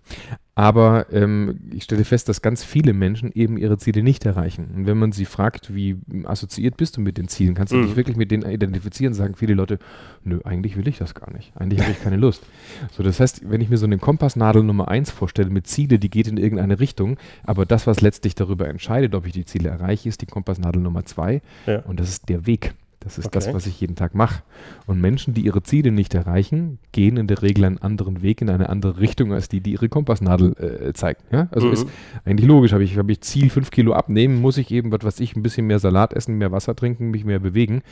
Aber 0.54 1.06
ähm, 1.10 1.60
ich 1.72 1.84
stelle 1.84 2.04
fest, 2.04 2.28
dass 2.28 2.42
ganz 2.42 2.62
viele 2.62 2.92
Menschen 2.92 3.32
eben 3.32 3.56
ihre 3.56 3.78
Ziele 3.78 4.02
nicht 4.02 4.26
erreichen. 4.26 4.68
Und 4.76 4.86
wenn 4.86 4.98
man 4.98 5.10
sie 5.10 5.24
fragt, 5.24 5.74
wie 5.74 5.96
assoziiert 6.24 6.76
bist 6.76 6.98
du 6.98 7.00
mit 7.00 7.16
den 7.16 7.26
Zielen, 7.28 7.54
kannst 7.54 7.72
du 7.72 7.78
mhm. 7.78 7.86
dich 7.86 7.96
wirklich 7.96 8.18
mit 8.18 8.30
denen 8.30 8.42
identifizieren, 8.42 9.14
sagen 9.14 9.34
viele 9.34 9.54
Leute, 9.54 9.78
nö, 10.24 10.40
eigentlich 10.44 10.76
will 10.76 10.86
ich 10.88 10.98
das 10.98 11.14
gar 11.14 11.32
nicht. 11.32 11.52
Eigentlich 11.56 11.80
habe 11.80 11.92
ich 11.92 12.02
keine 12.02 12.16
Lust. 12.16 12.42
So, 12.90 13.02
das 13.02 13.18
heißt, 13.18 13.50
wenn 13.50 13.62
ich 13.62 13.70
mir 13.70 13.78
so 13.78 13.86
eine 13.86 13.96
Kompassnadel 13.96 14.62
Nummer 14.62 14.88
eins 14.88 15.10
vorstelle 15.10 15.48
mit 15.48 15.66
Ziele, 15.66 15.98
die 15.98 16.10
geht 16.10 16.28
in 16.28 16.36
irgendeine 16.36 16.80
Richtung, 16.80 17.16
aber 17.44 17.64
das, 17.64 17.86
was 17.86 18.02
letztlich 18.02 18.34
darüber 18.34 18.68
entscheidet, 18.68 19.14
ob 19.14 19.26
ich 19.26 19.32
die 19.32 19.46
Ziele 19.46 19.70
erreiche, 19.70 20.10
ist 20.10 20.20
die 20.20 20.26
Kompassnadel 20.26 20.82
Nummer 20.82 21.06
zwei. 21.06 21.40
Ja. 21.66 21.80
Und 21.80 21.98
das 21.98 22.10
ist 22.10 22.28
der 22.28 22.46
Weg. 22.46 22.74
Das 23.04 23.18
ist 23.18 23.26
okay. 23.26 23.34
das, 23.34 23.52
was 23.52 23.66
ich 23.66 23.80
jeden 23.80 23.96
Tag 23.96 24.14
mache. 24.14 24.42
Und 24.86 25.00
Menschen, 25.00 25.34
die 25.34 25.42
ihre 25.42 25.62
Ziele 25.62 25.90
nicht 25.90 26.14
erreichen, 26.14 26.78
gehen 26.92 27.16
in 27.16 27.26
der 27.26 27.42
Regel 27.42 27.64
einen 27.64 27.78
anderen 27.78 28.22
Weg 28.22 28.40
in 28.40 28.48
eine 28.48 28.68
andere 28.68 29.00
Richtung 29.00 29.32
als 29.32 29.48
die, 29.48 29.60
die 29.60 29.72
ihre 29.72 29.88
Kompassnadel 29.88 30.54
äh, 30.56 30.92
zeigt. 30.92 31.22
Ja? 31.32 31.48
Also 31.50 31.66
mhm. 31.66 31.72
ist 31.72 31.86
eigentlich 32.24 32.48
logisch. 32.48 32.72
Habe 32.72 32.84
ich, 32.84 32.96
hab 32.96 33.08
ich 33.08 33.20
Ziel 33.20 33.50
5 33.50 33.70
Kilo 33.70 33.92
abnehmen, 33.92 34.40
muss 34.40 34.56
ich 34.56 34.70
eben, 34.70 34.92
was 34.92 35.02
weiß 35.02 35.20
ich, 35.20 35.34
ein 35.36 35.42
bisschen 35.42 35.66
mehr 35.66 35.78
Salat 35.78 36.12
essen, 36.12 36.38
mehr 36.38 36.52
Wasser 36.52 36.76
trinken, 36.76 37.10
mich 37.10 37.24
mehr 37.24 37.40
bewegen. 37.40 37.82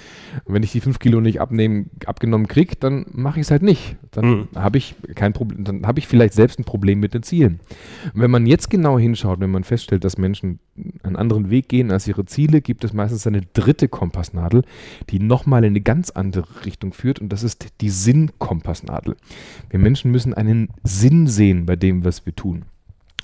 Und 0.44 0.54
wenn 0.54 0.62
ich 0.62 0.72
die 0.72 0.80
5 0.80 0.98
Kilo 0.98 1.20
nicht 1.20 1.40
abnehmen, 1.40 1.90
abgenommen 2.06 2.46
kriege, 2.46 2.76
dann 2.78 3.06
mache 3.12 3.40
ich 3.40 3.46
es 3.46 3.50
halt 3.50 3.62
nicht. 3.62 3.96
Dann 4.12 4.24
mhm. 4.24 4.48
habe 4.54 4.78
ich 4.78 4.94
kein 5.14 5.32
Problem, 5.32 5.64
dann 5.64 5.86
habe 5.86 5.98
ich 5.98 6.06
vielleicht 6.06 6.34
selbst 6.34 6.58
ein 6.58 6.64
Problem 6.64 7.00
mit 7.00 7.14
den 7.14 7.22
Zielen. 7.22 7.60
Und 8.14 8.20
wenn 8.20 8.30
man 8.30 8.46
jetzt 8.46 8.70
genau 8.70 8.98
hinschaut, 8.98 9.40
wenn 9.40 9.50
man 9.50 9.64
feststellt, 9.64 10.04
dass 10.04 10.18
Menschen 10.18 10.60
einen 11.02 11.16
anderen 11.16 11.50
Weg 11.50 11.68
gehen 11.68 11.90
als 11.90 12.06
ihre 12.08 12.24
Ziele, 12.24 12.60
gibt 12.60 12.84
es 12.84 12.92
meistens 12.92 13.26
eine 13.26 13.42
dritte 13.42 13.88
Kompassnadel, 13.88 14.62
die 15.10 15.18
nochmal 15.18 15.64
in 15.64 15.72
eine 15.72 15.80
ganz 15.80 16.10
andere 16.10 16.64
Richtung 16.64 16.92
führt 16.92 17.18
und 17.18 17.30
das 17.30 17.42
ist 17.42 17.66
die 17.80 17.90
Sinnkompassnadel. 17.90 19.16
Wir 19.68 19.78
Menschen 19.78 20.10
müssen 20.10 20.34
einen 20.34 20.68
Sinn 20.82 21.26
sehen 21.26 21.66
bei 21.66 21.76
dem, 21.76 22.04
was 22.04 22.26
wir 22.26 22.34
tun. 22.34 22.64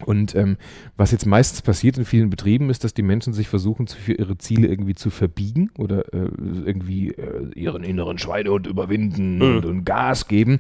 Und 0.05 0.35
ähm, 0.35 0.59
was 0.99 1.11
jetzt 1.11 1.25
meistens 1.25 1.63
passiert 1.63 1.97
in 1.97 2.05
vielen 2.05 2.29
Betrieben, 2.29 2.69
ist, 2.69 2.85
dass 2.85 2.93
die 2.93 3.03
Menschen 3.03 3.33
sich 3.33 3.49
versuchen, 3.49 3.87
für 3.87 4.13
ihre 4.13 4.37
Ziele 4.37 4.69
irgendwie 4.69 4.95
zu 4.95 5.09
verbiegen 5.09 5.71
oder 5.79 6.13
äh, 6.13 6.29
irgendwie 6.67 7.13
äh, 7.13 7.51
ihren 7.55 7.83
inneren 7.83 8.19
Schweinehund 8.19 8.67
überwinden 8.67 9.37
mhm. 9.37 9.43
und, 9.43 9.65
und 9.65 9.85
Gas 9.85 10.29
geben. 10.29 10.59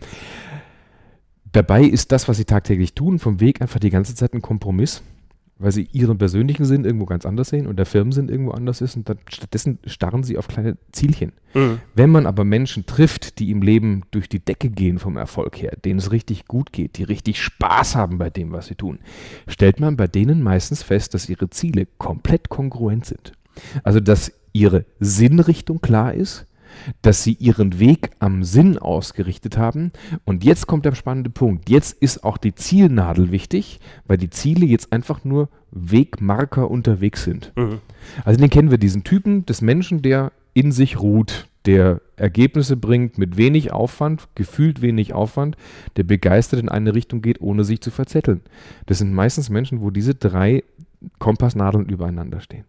Dabei 1.52 1.85
ist 1.85 2.12
das, 2.12 2.28
was 2.28 2.38
sie 2.38 2.47
tagtäglich 2.47 2.95
tun, 2.95 3.19
vom 3.19 3.40
Weg 3.40 3.61
einfach 3.61 3.81
die 3.81 3.90
ganze 3.90 4.14
Zeit 4.14 4.33
ein 4.33 4.43
Kompromiss 4.43 5.02
weil 5.58 5.72
sie 5.72 5.88
ihren 5.92 6.18
persönlichen 6.18 6.66
Sinn 6.66 6.84
irgendwo 6.84 7.06
ganz 7.06 7.25
anders 7.25 7.48
sehen 7.48 7.66
und 7.66 7.76
der 7.76 7.86
Firmensinn 7.86 8.28
irgendwo 8.28 8.50
anders 8.50 8.80
ist 8.82 8.96
und 8.96 9.08
dann 9.08 9.18
stattdessen 9.28 9.78
starren 9.86 10.22
sie 10.22 10.36
auf 10.36 10.48
kleine 10.48 10.76
Zielchen. 10.92 11.32
Mhm. 11.54 11.80
Wenn 11.94 12.10
man 12.10 12.26
aber 12.26 12.44
Menschen 12.44 12.84
trifft, 12.84 13.38
die 13.38 13.50
im 13.50 13.62
Leben 13.62 14.02
durch 14.10 14.28
die 14.28 14.44
Decke 14.44 14.68
gehen 14.68 14.98
vom 14.98 15.16
Erfolg 15.16 15.60
her, 15.60 15.72
denen 15.84 15.98
es 15.98 16.12
richtig 16.12 16.46
gut 16.46 16.72
geht, 16.72 16.98
die 16.98 17.04
richtig 17.04 17.42
Spaß 17.42 17.96
haben 17.96 18.18
bei 18.18 18.28
dem, 18.28 18.52
was 18.52 18.66
sie 18.66 18.75
tun, 18.75 18.98
stellt 19.48 19.80
man 19.80 19.96
bei 19.96 20.06
denen 20.06 20.42
meistens 20.42 20.82
fest, 20.82 21.14
dass 21.14 21.28
ihre 21.28 21.48
Ziele 21.48 21.86
komplett 21.96 22.50
kongruent 22.50 23.06
sind. 23.06 23.32
Also 23.82 24.00
dass 24.00 24.32
ihre 24.52 24.84
Sinnrichtung 25.00 25.80
klar 25.80 26.12
ist, 26.12 26.46
dass 27.02 27.23
sie 27.23 27.33
ihren 27.33 27.78
Weg 27.78 28.11
am 28.18 28.45
Sinn 28.45 28.78
ausgerichtet 28.78 29.59
haben. 29.59 29.92
Und 30.25 30.45
jetzt 30.45 30.66
kommt 30.66 30.85
der 30.85 30.95
spannende 30.95 31.30
Punkt. 31.30 31.68
Jetzt 31.68 31.92
ist 32.00 32.25
auch 32.25 32.38
die 32.38 32.54
Zielnadel 32.54 33.30
wichtig, 33.30 33.80
weil 34.06 34.18
die 34.18 34.30
Ziele 34.30 34.66
jetzt 34.66 34.92
einfach 34.92 35.25
nur 35.25 35.49
Wegmarker 35.71 36.71
unterwegs 36.71 37.25
sind. 37.25 37.52
Mhm. 37.56 37.78
Also 38.25 38.40
den 38.40 38.50
kennen 38.50 38.71
wir, 38.71 38.78
diesen 38.78 39.04
Typen 39.04 39.47
des 39.47 39.61
Menschen, 39.61 40.02
der 40.02 40.33
in 40.54 40.73
sich 40.73 41.00
ruht, 41.00 41.49
der 41.66 42.00
Ergebnisse 42.16 42.76
bringt 42.76 43.18
mit 43.18 43.37
wenig 43.37 43.73
Aufwand, 43.73 44.28
gefühlt 44.35 44.80
wenig 44.80 45.12
Aufwand, 45.12 45.56
der 45.97 46.04
begeistert 46.04 46.61
in 46.61 46.68
eine 46.68 46.95
Richtung 46.95 47.21
geht, 47.21 47.40
ohne 47.40 47.64
sich 47.64 47.80
zu 47.80 47.90
verzetteln. 47.90 48.40
Das 48.87 48.99
sind 48.99 49.12
meistens 49.12 49.50
Menschen, 49.50 49.80
wo 49.80 49.90
diese 49.90 50.14
drei 50.14 50.62
Kompassnadeln 51.18 51.87
übereinander 51.87 52.40
stehen. 52.40 52.64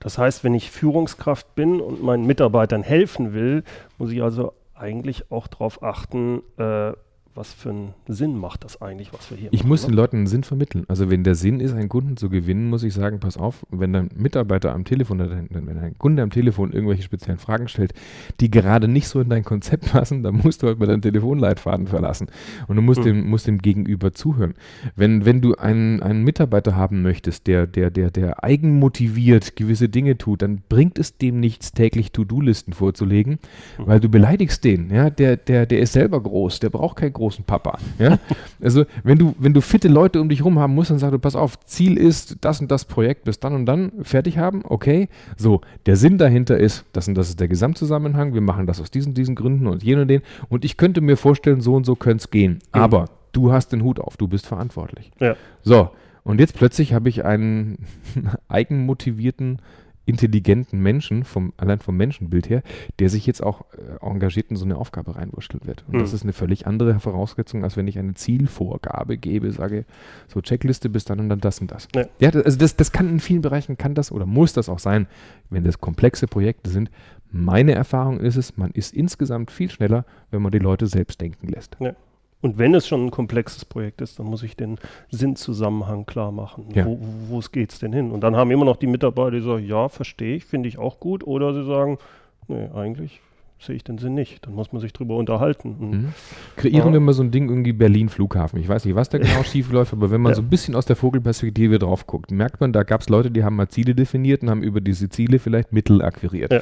Das 0.00 0.18
heißt, 0.18 0.44
wenn 0.44 0.54
ich 0.54 0.70
Führungskraft 0.70 1.54
bin 1.54 1.80
und 1.80 2.02
meinen 2.02 2.26
Mitarbeitern 2.26 2.82
helfen 2.82 3.32
will, 3.32 3.64
muss 3.98 4.10
ich 4.10 4.22
also 4.22 4.52
eigentlich 4.74 5.30
auch 5.30 5.46
darauf 5.46 5.82
achten, 5.82 6.42
äh, 6.56 6.92
was 7.34 7.52
für 7.52 7.70
einen 7.70 7.94
Sinn 8.08 8.36
macht 8.36 8.64
das 8.64 8.82
eigentlich, 8.82 9.12
was 9.12 9.30
wir 9.30 9.36
hier 9.36 9.48
ich 9.52 9.60
machen? 9.60 9.66
Ich 9.66 9.68
muss 9.68 9.82
ne? 9.82 9.88
den 9.88 9.94
Leuten 9.94 10.16
einen 10.16 10.26
Sinn 10.26 10.42
vermitteln. 10.42 10.84
Also 10.88 11.08
wenn 11.08 11.22
der 11.22 11.36
Sinn 11.36 11.60
ist, 11.60 11.72
einen 11.72 11.88
Kunden 11.88 12.16
zu 12.16 12.30
gewinnen, 12.30 12.68
muss 12.68 12.82
ich 12.82 12.92
sagen, 12.92 13.20
pass 13.20 13.36
auf, 13.36 13.64
wenn 13.70 13.92
dein 13.92 14.10
Mitarbeiter 14.16 14.74
am 14.74 14.84
Telefon, 14.84 15.18
wenn 15.20 15.78
ein 15.78 15.96
Kunde 15.98 16.22
am 16.22 16.30
Telefon 16.30 16.72
irgendwelche 16.72 17.02
speziellen 17.02 17.38
Fragen 17.38 17.68
stellt, 17.68 17.94
die 18.40 18.50
gerade 18.50 18.88
nicht 18.88 19.08
so 19.08 19.20
in 19.20 19.28
dein 19.28 19.44
Konzept 19.44 19.86
passen, 19.92 20.22
dann 20.22 20.36
musst 20.36 20.62
du 20.62 20.66
halt 20.66 20.78
mal 20.78 20.86
deinen 20.86 21.02
Telefonleitfaden 21.02 21.86
verlassen. 21.86 22.26
Und 22.66 22.76
du 22.76 22.82
musst, 22.82 23.04
hm. 23.04 23.06
dem, 23.06 23.30
musst 23.30 23.46
dem 23.46 23.58
Gegenüber 23.58 24.12
zuhören. 24.12 24.54
Wenn, 24.96 25.24
wenn 25.24 25.40
du 25.40 25.54
einen, 25.54 26.02
einen 26.02 26.24
Mitarbeiter 26.24 26.74
haben 26.74 27.02
möchtest, 27.02 27.46
der, 27.46 27.66
der, 27.66 27.90
der, 27.90 28.10
der 28.10 28.42
eigenmotiviert 28.42 29.54
gewisse 29.54 29.88
Dinge 29.88 30.18
tut, 30.18 30.42
dann 30.42 30.62
bringt 30.68 30.98
es 30.98 31.18
dem 31.18 31.40
nichts, 31.40 31.72
täglich 31.72 32.10
To-Do-Listen 32.12 32.72
vorzulegen, 32.72 33.38
hm. 33.76 33.86
weil 33.86 34.00
du 34.00 34.08
beleidigst 34.08 34.64
den. 34.64 34.90
Ja? 34.90 35.10
Der, 35.10 35.36
der, 35.36 35.66
der 35.66 35.80
ist 35.80 35.92
selber 35.92 36.20
groß, 36.20 36.58
der 36.60 36.70
braucht 36.70 36.96
kein 36.96 37.12
großen 37.18 37.44
Papa. 37.44 37.78
Ja? 37.98 38.18
also 38.62 38.84
wenn 39.04 39.18
du, 39.18 39.34
wenn 39.38 39.52
du 39.52 39.60
fitte 39.60 39.88
Leute 39.88 40.20
um 40.20 40.28
dich 40.28 40.44
rum 40.44 40.58
haben 40.58 40.74
musst, 40.74 40.90
dann 40.90 40.98
sagst 40.98 41.14
du, 41.14 41.18
pass 41.18 41.36
auf, 41.36 41.60
Ziel 41.66 41.98
ist 41.98 42.38
das 42.40 42.60
und 42.60 42.70
das 42.70 42.86
Projekt 42.86 43.24
bis 43.24 43.38
dann 43.38 43.54
und 43.54 43.66
dann 43.66 43.92
fertig 44.02 44.38
haben, 44.38 44.62
okay. 44.64 45.08
So, 45.36 45.60
der 45.86 45.96
Sinn 45.96 46.16
dahinter 46.18 46.56
ist, 46.56 46.84
das 46.92 47.08
und 47.08 47.14
das 47.14 47.28
ist 47.28 47.40
der 47.40 47.48
Gesamtzusammenhang, 47.48 48.32
wir 48.32 48.40
machen 48.40 48.66
das 48.66 48.80
aus 48.80 48.90
diesen, 48.90 49.12
diesen 49.14 49.34
Gründen 49.34 49.66
und 49.66 49.82
jenen 49.82 50.02
und 50.02 50.08
den. 50.08 50.22
Und 50.48 50.64
ich 50.64 50.76
könnte 50.76 51.00
mir 51.00 51.16
vorstellen, 51.16 51.60
so 51.60 51.74
und 51.74 51.84
so 51.84 51.94
könnte 51.94 52.22
es 52.22 52.30
gehen. 52.30 52.54
Mhm. 52.54 52.80
Aber 52.80 53.04
du 53.32 53.52
hast 53.52 53.72
den 53.72 53.82
Hut 53.82 54.00
auf, 54.00 54.16
du 54.16 54.28
bist 54.28 54.46
verantwortlich. 54.46 55.10
Ja. 55.20 55.36
So, 55.62 55.90
und 56.24 56.40
jetzt 56.40 56.54
plötzlich 56.54 56.92
habe 56.92 57.08
ich 57.08 57.24
einen 57.24 57.78
eigenmotivierten 58.48 59.60
intelligenten 60.08 60.80
Menschen, 60.80 61.22
vom, 61.22 61.52
allein 61.58 61.80
vom 61.80 61.96
Menschenbild 61.96 62.48
her, 62.48 62.62
der 62.98 63.10
sich 63.10 63.26
jetzt 63.26 63.42
auch 63.42 63.66
äh, 63.72 64.04
engagiert 64.04 64.50
in 64.50 64.56
so 64.56 64.64
eine 64.64 64.76
Aufgabe 64.76 65.16
reinwurschteln 65.16 65.66
wird. 65.66 65.84
Und 65.86 65.94
hm. 65.94 66.00
das 66.00 66.14
ist 66.14 66.22
eine 66.22 66.32
völlig 66.32 66.66
andere 66.66 66.98
Voraussetzung, 66.98 67.62
als 67.62 67.76
wenn 67.76 67.86
ich 67.86 67.98
eine 67.98 68.14
Zielvorgabe 68.14 69.18
gebe, 69.18 69.52
sage, 69.52 69.84
so 70.26 70.40
Checkliste 70.40 70.88
bis 70.88 71.04
dann 71.04 71.20
und 71.20 71.28
dann 71.28 71.40
das 71.40 71.60
und 71.60 71.70
das. 71.70 71.88
Ja, 71.94 72.06
ja 72.20 72.30
also 72.30 72.58
das, 72.58 72.74
das 72.74 72.90
kann 72.90 73.08
in 73.10 73.20
vielen 73.20 73.42
Bereichen, 73.42 73.76
kann 73.76 73.94
das 73.94 74.10
oder 74.10 74.24
muss 74.24 74.54
das 74.54 74.70
auch 74.70 74.78
sein, 74.78 75.06
wenn 75.50 75.64
das 75.64 75.78
komplexe 75.78 76.26
Projekte 76.26 76.70
sind. 76.70 76.90
Meine 77.30 77.72
Erfahrung 77.72 78.18
ist 78.20 78.36
es, 78.36 78.56
man 78.56 78.70
ist 78.70 78.94
insgesamt 78.94 79.50
viel 79.50 79.70
schneller, 79.70 80.06
wenn 80.30 80.40
man 80.40 80.52
die 80.52 80.58
Leute 80.58 80.86
selbst 80.86 81.20
denken 81.20 81.48
lässt. 81.48 81.76
Ja. 81.80 81.94
Und 82.40 82.58
wenn 82.58 82.74
es 82.74 82.86
schon 82.86 83.06
ein 83.06 83.10
komplexes 83.10 83.64
Projekt 83.64 84.00
ist, 84.00 84.18
dann 84.18 84.26
muss 84.26 84.42
ich 84.44 84.56
den 84.56 84.78
Sinnzusammenhang 85.10 86.06
klar 86.06 86.30
machen. 86.30 86.68
Ja. 86.72 86.86
Wo, 86.86 86.98
wo 87.28 87.40
geht 87.50 87.72
es 87.72 87.80
denn 87.80 87.92
hin? 87.92 88.12
Und 88.12 88.20
dann 88.20 88.36
haben 88.36 88.50
immer 88.50 88.64
noch 88.64 88.76
die 88.76 88.86
Mitarbeiter, 88.86 89.32
die 89.32 89.40
sagen, 89.40 89.66
ja, 89.66 89.88
verstehe 89.88 90.36
ich, 90.36 90.44
finde 90.44 90.68
ich 90.68 90.78
auch 90.78 91.00
gut. 91.00 91.26
Oder 91.26 91.52
sie 91.52 91.64
sagen, 91.64 91.98
nee, 92.46 92.68
eigentlich 92.74 93.20
sehe 93.60 93.74
ich 93.74 93.84
den 93.84 93.98
Sinn 93.98 94.14
nicht. 94.14 94.46
Dann 94.46 94.54
muss 94.54 94.72
man 94.72 94.80
sich 94.80 94.92
drüber 94.92 95.16
unterhalten. 95.16 95.76
Mhm. 95.78 96.12
Kreieren 96.56 96.92
wir 96.92 97.00
mal 97.00 97.12
so 97.12 97.22
ein 97.22 97.30
Ding 97.30 97.48
irgendwie 97.48 97.72
Berlin 97.72 98.08
Flughafen. 98.08 98.60
Ich 98.60 98.68
weiß 98.68 98.84
nicht, 98.84 98.94
was 98.94 99.08
da 99.08 99.18
genau 99.18 99.42
schief 99.42 99.72
läuft, 99.72 99.92
aber 99.92 100.10
wenn 100.10 100.20
man 100.20 100.30
ja. 100.30 100.36
so 100.36 100.42
ein 100.42 100.48
bisschen 100.48 100.74
aus 100.74 100.86
der 100.86 100.96
Vogelperspektive 100.96 101.78
drauf 101.78 102.06
guckt, 102.06 102.30
merkt 102.30 102.60
man, 102.60 102.72
da 102.72 102.82
gab 102.84 103.00
es 103.00 103.08
Leute, 103.08 103.30
die 103.30 103.44
haben 103.44 103.56
mal 103.56 103.68
Ziele 103.68 103.94
definiert 103.94 104.42
und 104.42 104.50
haben 104.50 104.62
über 104.62 104.80
diese 104.80 105.08
Ziele 105.08 105.38
vielleicht 105.38 105.72
Mittel 105.72 106.02
akquiriert. 106.02 106.52
Ja. 106.52 106.60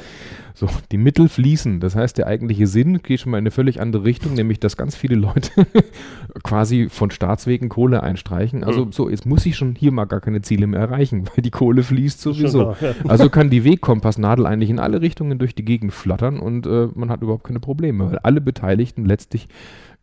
So, 0.55 0.67
die 0.91 0.97
Mittel 0.97 1.29
fließen. 1.29 1.79
Das 1.79 1.95
heißt, 1.95 2.17
der 2.17 2.25
eigentliche 2.25 2.65
Sinn 2.65 3.03
geht 3.03 3.19
schon 3.19 3.31
mal 3.31 3.37
in 3.37 3.43
eine 3.43 3.51
völlig 3.51 3.79
andere 3.79 4.05
Richtung, 4.05 4.33
nämlich, 4.33 4.59
dass 4.59 4.75
ganz 4.75 4.95
viele 4.95 5.13
Leute 5.13 5.51
quasi 6.43 6.89
von 6.89 7.11
Staatswegen 7.11 7.69
Kohle 7.69 8.01
einstreichen. 8.01 8.63
Also 8.63 8.85
mhm. 8.85 8.91
so, 8.91 9.07
jetzt 9.07 9.27
muss 9.27 9.45
ich 9.45 9.55
schon 9.55 9.75
hier 9.75 9.91
mal 9.91 10.05
gar 10.05 10.19
keine 10.19 10.41
Ziele 10.41 10.65
mehr 10.65 10.79
erreichen, 10.79 11.25
weil 11.35 11.43
die 11.43 11.51
Kohle 11.51 11.83
fließt 11.83 12.19
sowieso. 12.19 12.63
Da, 12.63 12.77
ja. 12.81 12.95
Also 13.07 13.29
kann 13.29 13.51
die 13.51 13.63
Wegkompassnadel 13.63 14.47
eigentlich 14.47 14.71
in 14.71 14.79
alle 14.79 14.99
Richtungen 15.01 15.37
durch 15.37 15.53
die 15.53 15.63
Gegend 15.63 15.93
flattern 15.93 16.39
und 16.39 16.65
äh, 16.65 16.86
man 16.95 17.09
hat 17.09 17.21
überhaupt 17.21 17.45
keine 17.45 17.59
Probleme, 17.59 18.11
weil 18.11 18.19
alle 18.19 18.41
Beteiligten 18.41 19.05
letztlich 19.05 19.47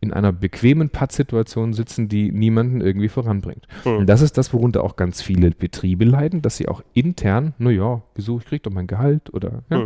in 0.01 0.13
einer 0.13 0.31
bequemen 0.31 0.89
Pattsituation 0.89 1.73
sitzen, 1.73 2.07
die 2.09 2.31
niemanden 2.31 2.81
irgendwie 2.81 3.07
voranbringt. 3.07 3.67
Mhm. 3.85 3.97
Und 3.97 4.07
das 4.07 4.21
ist 4.21 4.37
das, 4.37 4.53
worunter 4.53 4.83
auch 4.83 4.97
ganz 4.97 5.21
viele 5.21 5.51
Betriebe 5.51 6.05
leiden, 6.05 6.41
dass 6.41 6.57
sie 6.57 6.67
auch 6.67 6.83
intern, 6.93 7.53
naja, 7.57 8.01
wieso, 8.13 8.37
ich 8.37 8.45
kriege 8.45 8.61
doch 8.61 8.71
mein 8.71 8.87
Gehalt 8.87 9.33
oder 9.33 9.63
ja, 9.69 9.85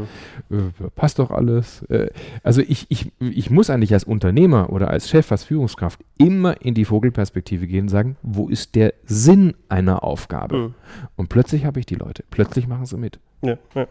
mhm. 0.50 0.74
äh, 0.80 0.90
passt 0.96 1.20
doch 1.20 1.32
alles. 1.32 1.84
Äh, 1.84 2.10
also 2.44 2.62
ich, 2.62 2.88
ich, 2.90 3.14
ich 3.20 3.50
muss 3.50 3.70
eigentlich 3.70 3.94
als 3.94 4.04
Unternehmer 4.04 4.72
oder 4.72 4.90
als 4.90 5.10
Chef, 5.10 5.32
als 5.32 5.44
Führungskraft 5.44 6.02
immer 6.18 6.62
in 6.62 6.74
die 6.74 6.86
Vogelperspektive 6.86 7.68
gehen 7.68 7.84
und 7.84 7.90
sagen, 7.90 8.18
wo 8.22 8.50
ist 8.50 8.76
der 8.76 8.94
Sinn 9.06 9.54
einer 9.70 10.04
Aufgabe? 10.04 10.58
Mhm. 10.58 10.74
Und 11.16 11.30
plötzlich 11.30 11.66
habe 11.66 11.80
ich 11.80 11.86
die 11.86 11.96
Leute, 11.96 12.24
plötzlich 12.30 12.68
machen 12.68 12.86
sie 12.86 12.98
mit. 12.98 13.20
Ja, 13.42 13.58
ja. 13.74 13.88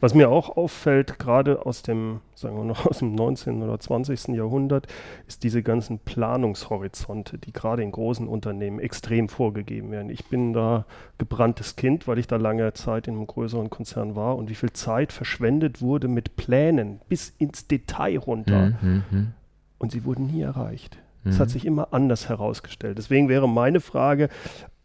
Was 0.00 0.14
mir 0.14 0.30
auch 0.30 0.56
auffällt, 0.56 1.18
gerade 1.18 1.66
aus 1.66 1.82
dem, 1.82 2.20
sagen 2.34 2.56
wir 2.56 2.64
noch, 2.64 2.86
aus 2.90 2.98
dem 2.98 3.14
19. 3.14 3.62
oder 3.62 3.78
20. 3.78 4.28
Jahrhundert, 4.28 4.86
ist 5.28 5.42
diese 5.42 5.62
ganzen 5.62 5.98
Planungshorizonte, 5.98 7.38
die 7.38 7.52
gerade 7.52 7.82
in 7.82 7.92
großen 7.92 8.26
Unternehmen 8.28 8.80
extrem 8.80 9.28
vorgegeben 9.28 9.90
werden. 9.90 10.10
Ich 10.10 10.26
bin 10.26 10.52
da 10.52 10.86
gebranntes 11.18 11.76
Kind, 11.76 12.08
weil 12.08 12.18
ich 12.18 12.26
da 12.26 12.36
lange 12.36 12.72
Zeit 12.72 13.08
in 13.08 13.14
einem 13.14 13.26
größeren 13.26 13.70
Konzern 13.70 14.16
war 14.16 14.36
und 14.36 14.48
wie 14.50 14.54
viel 14.54 14.72
Zeit 14.72 15.12
verschwendet 15.12 15.80
wurde 15.80 16.08
mit 16.08 16.36
Plänen 16.36 17.00
bis 17.08 17.34
ins 17.38 17.66
Detail 17.68 18.18
runter. 18.18 18.72
Mhm. 18.80 19.04
mhm. 19.10 19.32
Und 19.78 19.90
sie 19.90 20.04
wurden 20.04 20.28
nie 20.28 20.42
erreicht. 20.42 20.96
Es 21.24 21.38
hat 21.38 21.48
mhm. 21.48 21.52
sich 21.52 21.64
immer 21.66 21.88
anders 21.92 22.28
herausgestellt. 22.28 22.98
Deswegen 22.98 23.28
wäre 23.28 23.48
meine 23.48 23.80
Frage, 23.80 24.28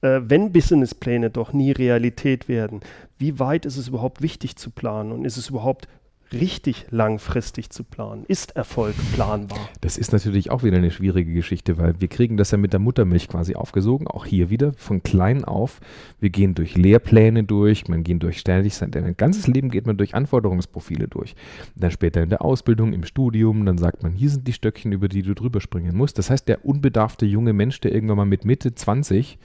äh, 0.01 0.21
wenn 0.23 0.51
Businesspläne 0.51 1.29
doch 1.29 1.53
nie 1.53 1.71
Realität 1.71 2.47
werden, 2.47 2.81
wie 3.17 3.39
weit 3.39 3.65
ist 3.65 3.77
es 3.77 3.87
überhaupt 3.87 4.21
wichtig 4.21 4.55
zu 4.55 4.69
planen 4.69 5.11
und 5.11 5.25
ist 5.25 5.37
es 5.37 5.49
überhaupt 5.49 5.87
richtig 6.33 6.85
langfristig 6.89 7.69
zu 7.69 7.83
planen? 7.83 8.25
Ist 8.27 8.55
Erfolg 8.55 8.95
planbar? 9.13 9.69
Das 9.81 9.97
ist 9.97 10.11
natürlich 10.11 10.51
auch 10.51 10.63
wieder 10.63 10.77
eine 10.77 10.91
schwierige 10.91 11.33
Geschichte, 11.33 11.77
weil 11.77 11.99
wir 11.99 12.07
kriegen 12.07 12.37
das 12.37 12.51
ja 12.51 12.57
mit 12.57 12.73
der 12.73 12.79
Muttermilch 12.79 13.27
quasi 13.27 13.55
aufgesogen, 13.55 14.07
auch 14.07 14.25
hier 14.25 14.49
wieder 14.49 14.73
von 14.73 15.03
klein 15.03 15.45
auf. 15.45 15.79
Wir 16.19 16.29
gehen 16.29 16.53
durch 16.55 16.75
Lehrpläne 16.75 17.43
durch, 17.43 17.87
man 17.87 18.03
geht 18.03 18.21
durch 18.23 18.39
ständig 18.39 18.75
sein, 18.75 18.93
ein 18.93 19.17
ganzes 19.17 19.47
Leben 19.47 19.69
geht 19.69 19.85
man 19.85 19.97
durch 19.97 20.15
Anforderungsprofile 20.15 21.07
durch. 21.07 21.35
Dann 21.75 21.91
später 21.91 22.21
in 22.21 22.29
der 22.29 22.41
Ausbildung, 22.41 22.93
im 22.93 23.03
Studium, 23.03 23.65
dann 23.65 23.77
sagt 23.77 24.03
man, 24.03 24.13
hier 24.13 24.29
sind 24.29 24.47
die 24.47 24.53
Stöckchen, 24.53 24.91
über 24.91 25.07
die 25.07 25.21
du 25.21 25.33
drüber 25.33 25.61
springen 25.61 25.95
musst. 25.95 26.17
Das 26.17 26.29
heißt, 26.29 26.47
der 26.47 26.65
unbedarfte 26.65 27.25
junge 27.25 27.53
Mensch, 27.53 27.79
der 27.81 27.93
irgendwann 27.93 28.17
mal 28.17 28.25
mit 28.25 28.45
Mitte 28.45 28.73
20 28.75 29.37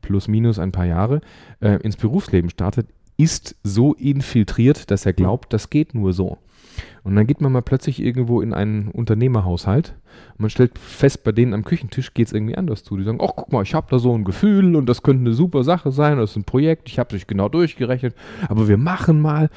plus 0.00 0.28
minus 0.28 0.58
ein 0.58 0.72
paar 0.72 0.86
Jahre 0.86 1.20
äh, 1.60 1.76
ins 1.82 1.96
Berufsleben 1.96 2.50
startet, 2.50 2.88
ist 3.16 3.56
so 3.62 3.94
infiltriert, 3.94 4.90
dass 4.90 5.04
er 5.04 5.12
glaubt, 5.12 5.52
das 5.52 5.70
geht 5.70 5.94
nur 5.94 6.12
so. 6.12 6.38
Und 7.02 7.16
dann 7.16 7.26
geht 7.26 7.40
man 7.40 7.52
mal 7.52 7.62
plötzlich 7.62 8.00
irgendwo 8.00 8.40
in 8.40 8.54
einen 8.54 8.88
Unternehmerhaushalt 8.88 9.94
und 10.32 10.40
man 10.40 10.50
stellt 10.50 10.78
fest, 10.78 11.24
bei 11.24 11.32
denen 11.32 11.54
am 11.54 11.64
Küchentisch 11.64 12.14
geht 12.14 12.28
es 12.28 12.32
irgendwie 12.32 12.56
anders 12.56 12.84
zu. 12.84 12.96
Die 12.96 13.04
sagen, 13.04 13.20
ach 13.22 13.32
guck 13.36 13.52
mal, 13.52 13.62
ich 13.62 13.74
habe 13.74 13.86
da 13.90 13.98
so 13.98 14.14
ein 14.14 14.24
Gefühl 14.24 14.76
und 14.76 14.86
das 14.86 15.02
könnte 15.02 15.22
eine 15.22 15.34
super 15.34 15.64
Sache 15.64 15.92
sein, 15.92 16.18
das 16.18 16.30
ist 16.30 16.36
ein 16.36 16.44
Projekt, 16.44 16.88
ich 16.88 16.98
habe 16.98 17.16
es 17.16 17.26
genau 17.26 17.48
durchgerechnet, 17.48 18.14
aber 18.48 18.68
wir 18.68 18.76
machen 18.76 19.20
mal. 19.20 19.50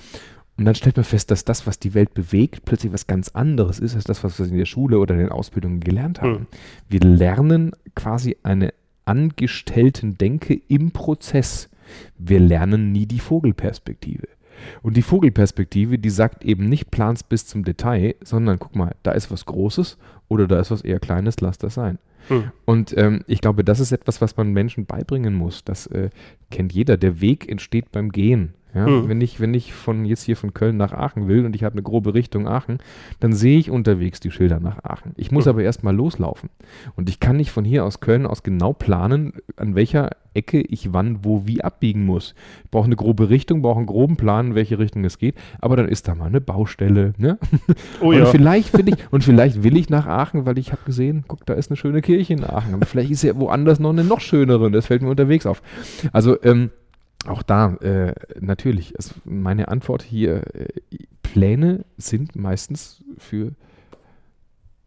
Und 0.56 0.66
dann 0.66 0.76
stellt 0.76 0.98
man 0.98 1.04
fest, 1.04 1.32
dass 1.32 1.46
das, 1.46 1.66
was 1.66 1.80
die 1.80 1.96
Welt 1.96 2.14
bewegt, 2.14 2.64
plötzlich 2.66 2.94
was 2.94 3.08
ganz 3.08 3.30
anderes 3.30 3.80
ist, 3.80 3.96
als 3.96 4.04
das, 4.04 4.24
was 4.24 4.38
wir 4.38 4.46
in 4.46 4.58
der 4.58 4.66
Schule 4.66 5.00
oder 5.00 5.16
in 5.16 5.22
den 5.22 5.32
Ausbildungen 5.32 5.80
gelernt 5.80 6.22
haben. 6.22 6.32
Mhm. 6.32 6.48
Wir 6.90 7.00
lernen 7.00 7.72
quasi 7.96 8.38
eine 8.44 8.72
Angestellten-Denke 9.06 10.62
im 10.68 10.92
Prozess. 10.92 11.70
Wir 12.18 12.40
lernen 12.40 12.92
nie 12.92 13.06
die 13.06 13.20
Vogelperspektive. 13.20 14.28
Und 14.82 14.96
die 14.98 15.02
Vogelperspektive, 15.02 16.00
die 16.00 16.10
sagt 16.10 16.46
eben 16.46 16.70
nicht 16.70 16.92
plans 16.92 17.24
bis 17.24 17.48
zum 17.48 17.64
Detail, 17.64 18.16
sondern 18.24 18.60
guck 18.60 18.76
mal, 18.76 18.96
da 19.04 19.12
ist 19.12 19.32
was 19.32 19.46
Großes 19.46 19.98
oder 20.30 20.48
da 20.48 20.60
ist 20.60 20.72
was 20.72 20.82
eher 20.82 21.00
Kleines, 21.00 21.42
lass 21.42 21.58
das 21.58 21.74
sein. 21.74 22.00
Hm. 22.30 22.52
Und 22.66 22.98
ähm, 22.98 23.24
ich 23.28 23.42
glaube, 23.42 23.64
das 23.64 23.80
ist 23.80 23.92
etwas, 23.92 24.22
was 24.22 24.38
man 24.38 24.54
Menschen 24.54 24.86
beibringen 24.86 25.34
muss. 25.34 25.64
Das 25.66 25.88
äh, 25.88 26.10
kennt 26.52 26.72
jeder. 26.72 26.98
Der 26.98 27.20
Weg 27.20 27.50
entsteht 27.50 27.92
beim 27.92 28.12
Gehen. 28.12 28.54
Ja, 28.74 28.88
mhm. 28.88 29.08
wenn, 29.08 29.22
ich, 29.22 29.40
wenn 29.40 29.54
ich 29.54 29.74
von 29.74 30.06
jetzt 30.06 30.24
hier 30.24 30.36
von 30.36 30.54
Köln 30.54 30.78
nach 30.78 30.94
Aachen 30.94 31.28
will 31.28 31.46
und 31.46 31.56
ich 31.56 31.64
habe 31.64 31.74
eine 31.74 31.84
grobe 31.84 32.14
Richtung 32.14 32.48
Aachen, 32.48 32.80
dann 33.20 33.34
sehe 33.34 33.60
ich 33.60 33.70
unterwegs 33.70 34.20
die 34.20 34.32
Schilder 34.32 34.60
nach 34.60 34.84
Aachen. 34.84 35.12
Ich 35.16 35.32
muss 35.32 35.46
mhm. 35.46 35.50
aber 35.50 35.64
erstmal 35.64 35.96
loslaufen. 35.96 36.50
Und 36.96 37.10
ich 37.10 37.20
kann 37.20 37.38
nicht 37.38 37.52
von 37.52 37.66
hier 37.66 37.86
aus 37.86 38.00
Köln 38.00 38.26
aus 38.26 38.44
genau 38.44 38.74
planen, 38.74 39.34
an 39.58 39.76
welcher 39.76 40.10
Ecke 40.34 40.62
ich 40.62 40.94
wann, 40.94 41.20
wo, 41.24 41.46
wie 41.46 41.64
abbiegen 41.64 42.06
muss. 42.06 42.34
Ich 42.64 42.72
brauche 42.72 42.86
eine 42.86 42.96
grobe 42.96 43.30
Richtung, 43.30 43.62
brauche 43.62 43.78
einen 43.78 43.86
groben 43.86 44.18
Plan, 44.18 44.48
in 44.48 44.56
welche 44.56 44.80
Richtung 44.80 45.06
es 45.06 45.18
geht, 45.18 45.36
aber 45.62 45.76
dann 45.76 45.88
ist 45.88 46.08
da 46.08 46.16
mal 46.16 46.26
eine 46.26 46.42
Baustelle. 46.42 47.14
Ne? 47.18 47.38
Oh 48.02 48.08
und, 48.10 48.18
ja. 48.18 48.26
vielleicht 48.26 48.76
will 48.76 48.90
ich, 48.90 48.96
und 49.12 49.24
vielleicht 49.24 49.64
will 49.64 49.78
ich 49.78 49.90
nach 49.90 50.08
Aachen, 50.08 50.46
weil 50.46 50.58
ich 50.58 50.72
habe 50.72 50.82
gesehen, 50.86 51.26
guck, 51.28 51.46
da 51.46 51.54
ist 51.54 51.70
eine 51.70 51.78
schöne 51.78 52.02
Kirche 52.02 52.34
in 52.34 52.44
Aachen. 52.44 52.74
Aber 52.74 52.86
vielleicht 52.86 53.12
ist 53.12 53.24
ja 53.24 53.38
woanders 53.38 53.80
noch 53.80 53.92
eine 53.92 54.04
noch 54.04 54.22
schönere 54.22 54.66
und 54.66 54.74
das 54.74 54.88
fällt 54.88 55.02
mir 55.02 55.10
unterwegs 55.10 55.46
auf. 55.46 55.62
Also, 56.12 56.42
ähm, 56.44 56.72
Auch 57.26 57.44
da, 57.44 57.76
äh, 57.76 58.14
natürlich, 58.40 58.96
also 58.98 59.16
meine 59.24 59.70
Antwort 59.70 60.04
hier, 60.04 60.44
äh, 60.56 60.68
Pläne 61.22 61.86
sind 61.98 62.36
meistens 62.36 63.04
für 63.18 63.54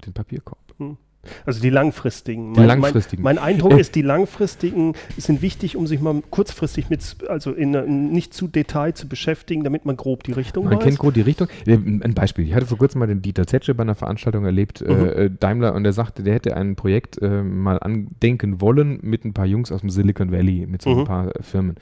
den 0.05 0.13
Papierkorb. 0.13 0.75
Hm. 0.79 0.97
Also 1.45 1.61
die 1.61 1.71
langfristigen. 1.71 2.55
Die 2.55 2.61
mein, 2.61 2.69
langfristigen. 2.69 3.23
Mein, 3.23 3.37
mein 3.37 3.45
Eindruck 3.45 3.73
äh. 3.73 3.81
ist, 3.81 3.95
die 3.95 4.03
langfristigen 4.03 4.95
sind 5.17 5.43
wichtig, 5.43 5.77
um 5.77 5.87
sich 5.87 6.01
mal 6.01 6.23
kurzfristig 6.31 6.91
mit, 6.91 7.17
also 7.29 7.53
in, 7.53 7.75
in 7.75 8.11
nicht 8.11 8.35
zu 8.35 8.49
Detail 8.49 8.95
zu 8.95 9.09
beschäftigen, 9.09 9.65
damit 9.65 9.85
man 9.85 9.97
grob 9.97 10.23
die 10.25 10.33
Richtung 10.33 10.65
man 10.65 10.73
weiß. 10.73 10.79
Man 10.79 10.89
kennt 10.89 10.99
grob 10.99 11.15
die 11.15 11.21
Richtung. 11.23 11.49
Ein 11.67 12.15
Beispiel. 12.15 12.47
Ich 12.47 12.55
hatte 12.55 12.67
vor 12.67 12.79
kurzem 12.79 13.01
mal 13.01 13.07
den 13.07 13.23
Dieter 13.23 13.47
Zetsche 13.47 13.75
bei 13.75 13.83
einer 13.83 13.95
Veranstaltung 13.95 14.45
erlebt, 14.45 14.83
äh, 14.83 14.93
mhm. 14.93 15.09
äh, 15.09 15.31
Daimler, 15.31 15.75
und 15.75 15.85
der 15.85 15.93
sagte, 15.93 16.23
der 16.23 16.35
hätte 16.35 16.57
ein 16.57 16.77
Projekt 16.77 17.21
äh, 17.21 17.43
mal 17.43 17.79
andenken 17.79 18.61
wollen 18.61 18.99
mit 19.03 19.25
ein 19.25 19.33
paar 19.33 19.47
Jungs 19.47 19.73
aus 19.73 19.81
dem 19.81 19.91
Silicon 19.91 20.33
Valley, 20.33 20.67
mit 20.67 20.83
so 20.83 20.91
mhm. 20.91 20.99
ein 21.01 21.05
paar 21.05 21.33
Firmen, 21.41 21.77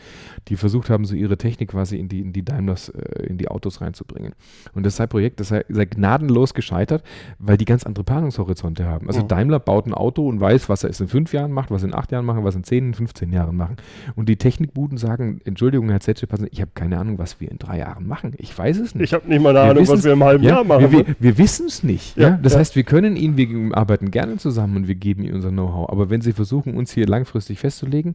die 0.48 0.56
versucht 0.56 0.90
haben, 0.90 1.04
so 1.04 1.14
ihre 1.14 1.36
Technik 1.36 1.70
quasi 1.70 1.98
in 1.98 2.08
die, 2.08 2.20
in 2.20 2.32
die 2.32 2.44
Daimlers, 2.44 2.88
äh, 2.90 3.26
in 3.26 3.38
die 3.38 3.48
Autos 3.48 3.80
reinzubringen. 3.80 4.34
Und 4.74 4.84
das 4.84 4.96
sei 4.96 5.06
Projekt, 5.06 5.40
das 5.40 5.48
sei, 5.48 5.64
sei 5.68 5.84
gnadenlos 5.84 6.54
gescheitert, 6.54 7.02
weil 7.38 7.56
die 7.56 7.64
ganz 7.64 7.84
andere 7.84 8.04
Planungshorizonte 8.04 8.84
haben. 8.84 9.08
Also 9.08 9.22
mhm. 9.22 9.28
Daimler 9.34 9.58
baut 9.58 9.86
ein 9.86 9.94
Auto 9.94 10.28
und 10.28 10.40
weiß, 10.40 10.68
was 10.68 10.84
er 10.84 10.90
es 10.90 11.00
in 11.00 11.08
fünf 11.08 11.32
Jahren 11.32 11.50
macht, 11.50 11.72
was 11.72 11.82
er 11.82 11.88
in 11.88 11.94
acht 11.94 12.12
Jahren 12.12 12.24
machen, 12.24 12.44
was 12.44 12.54
er 12.54 12.58
in 12.58 12.64
zehn, 12.64 12.94
15 12.94 13.32
Jahren 13.32 13.56
machen. 13.56 13.76
Und 14.14 14.28
die 14.28 14.36
Technikbuden 14.36 14.96
sagen, 14.96 15.40
Entschuldigung, 15.44 15.90
Herr 15.90 16.00
Zetsche, 16.00 16.28
ich 16.50 16.60
habe 16.60 16.70
keine 16.74 16.98
Ahnung, 16.98 17.18
was 17.18 17.40
wir 17.40 17.50
in 17.50 17.58
drei 17.58 17.78
Jahren 17.78 18.06
machen. 18.06 18.32
Ich 18.38 18.56
weiß 18.56 18.78
es 18.78 18.94
nicht. 18.94 19.04
Ich 19.04 19.14
habe 19.14 19.28
nicht 19.28 19.42
mal 19.42 19.50
eine 19.50 19.66
wir 19.66 19.70
Ahnung, 19.72 19.88
was 19.88 20.04
wir 20.04 20.12
im 20.12 20.22
halben 20.22 20.44
ja, 20.44 20.50
Jahr 20.50 20.64
machen. 20.64 20.92
Wir, 20.92 21.06
wir, 21.06 21.16
wir 21.18 21.38
wissen 21.38 21.66
es 21.66 21.82
nicht. 21.82 22.16
Ja, 22.16 22.28
ja? 22.28 22.40
Das 22.42 22.56
heißt, 22.56 22.76
wir 22.76 22.84
können 22.84 23.16
Ihnen, 23.16 23.36
wir 23.36 23.76
arbeiten 23.76 24.12
gerne 24.12 24.36
zusammen 24.36 24.76
und 24.76 24.88
wir 24.88 24.94
geben 24.94 25.24
Ihnen 25.24 25.34
unser 25.34 25.50
Know-how. 25.50 25.90
Aber 25.90 26.10
wenn 26.10 26.20
Sie 26.20 26.32
versuchen, 26.32 26.76
uns 26.76 26.92
hier 26.92 27.06
langfristig 27.06 27.58
festzulegen, 27.58 28.14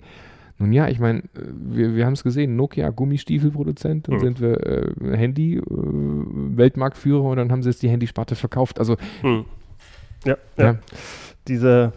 nun 0.60 0.74
ja, 0.74 0.90
ich 0.90 1.00
meine, 1.00 1.24
wir, 1.34 1.96
wir 1.96 2.06
haben 2.06 2.14
es 2.14 2.24
gesehen, 2.24 2.58
Nokia 2.58 2.90
Gummistiefelproduzent, 2.90 4.10
dann 4.10 4.16
mhm. 4.16 4.20
sind 4.20 4.42
wir 4.42 4.68
äh, 4.68 5.18
Handy, 5.18 5.56
äh, 5.56 5.64
Weltmarktführer 5.64 7.24
und 7.24 7.38
dann 7.38 7.52
haben 7.52 7.64
sie 7.64 7.70
jetzt 7.70 7.82
die 7.82 7.90
Handysparte 7.90 8.36
verkauft. 8.36 8.78
Also 8.78 8.98
mhm. 9.24 9.46
Ja, 10.26 10.38
ja. 10.58 10.66
ja 10.66 10.80
diese, 11.50 11.94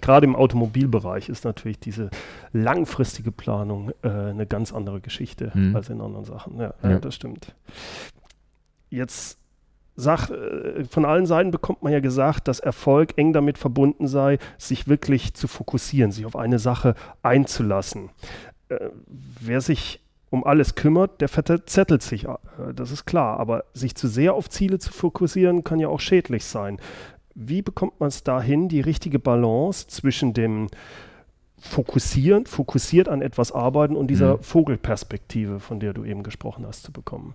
gerade 0.00 0.26
im 0.26 0.36
Automobilbereich 0.36 1.28
ist 1.28 1.44
natürlich 1.44 1.78
diese 1.78 2.10
langfristige 2.52 3.32
Planung 3.32 3.90
äh, 4.02 4.08
eine 4.08 4.46
ganz 4.46 4.72
andere 4.72 5.00
Geschichte 5.00 5.50
mhm. 5.54 5.76
als 5.76 5.90
in 5.90 6.00
anderen 6.00 6.24
Sachen. 6.24 6.58
Ja, 6.58 6.74
ja. 6.82 6.90
ja 6.90 6.98
das 6.98 7.14
stimmt. 7.14 7.54
Jetzt 8.88 9.38
sagt, 9.96 10.30
äh, 10.30 10.84
von 10.84 11.04
allen 11.04 11.26
Seiten 11.26 11.50
bekommt 11.50 11.82
man 11.82 11.92
ja 11.92 12.00
gesagt, 12.00 12.48
dass 12.48 12.60
Erfolg 12.60 13.18
eng 13.18 13.32
damit 13.32 13.58
verbunden 13.58 14.06
sei, 14.06 14.38
sich 14.56 14.88
wirklich 14.88 15.34
zu 15.34 15.48
fokussieren, 15.48 16.12
sich 16.12 16.24
auf 16.24 16.36
eine 16.36 16.58
Sache 16.58 16.94
einzulassen. 17.22 18.10
Äh, 18.68 18.90
wer 19.40 19.60
sich 19.60 20.00
um 20.30 20.44
alles 20.44 20.76
kümmert, 20.76 21.20
der 21.20 21.28
verzettelt 21.28 22.02
sich, 22.02 22.24
äh, 22.24 22.36
das 22.74 22.90
ist 22.90 23.04
klar. 23.04 23.38
Aber 23.38 23.64
sich 23.74 23.94
zu 23.94 24.08
sehr 24.08 24.34
auf 24.34 24.48
Ziele 24.48 24.78
zu 24.78 24.92
fokussieren, 24.92 25.64
kann 25.64 25.78
ja 25.78 25.88
auch 25.88 26.00
schädlich 26.00 26.44
sein. 26.44 26.78
Wie 27.34 27.62
bekommt 27.62 28.00
man 28.00 28.08
es 28.08 28.22
dahin, 28.22 28.68
die 28.68 28.80
richtige 28.80 29.18
Balance 29.18 29.86
zwischen 29.88 30.34
dem 30.34 30.68
Fokussieren, 31.58 32.46
fokussiert 32.46 33.08
an 33.08 33.22
etwas 33.22 33.52
arbeiten 33.52 33.96
und 33.96 34.08
dieser 34.08 34.38
mhm. 34.38 34.42
Vogelperspektive, 34.42 35.60
von 35.60 35.80
der 35.80 35.92
du 35.92 36.04
eben 36.04 36.22
gesprochen 36.22 36.66
hast, 36.66 36.82
zu 36.82 36.92
bekommen? 36.92 37.34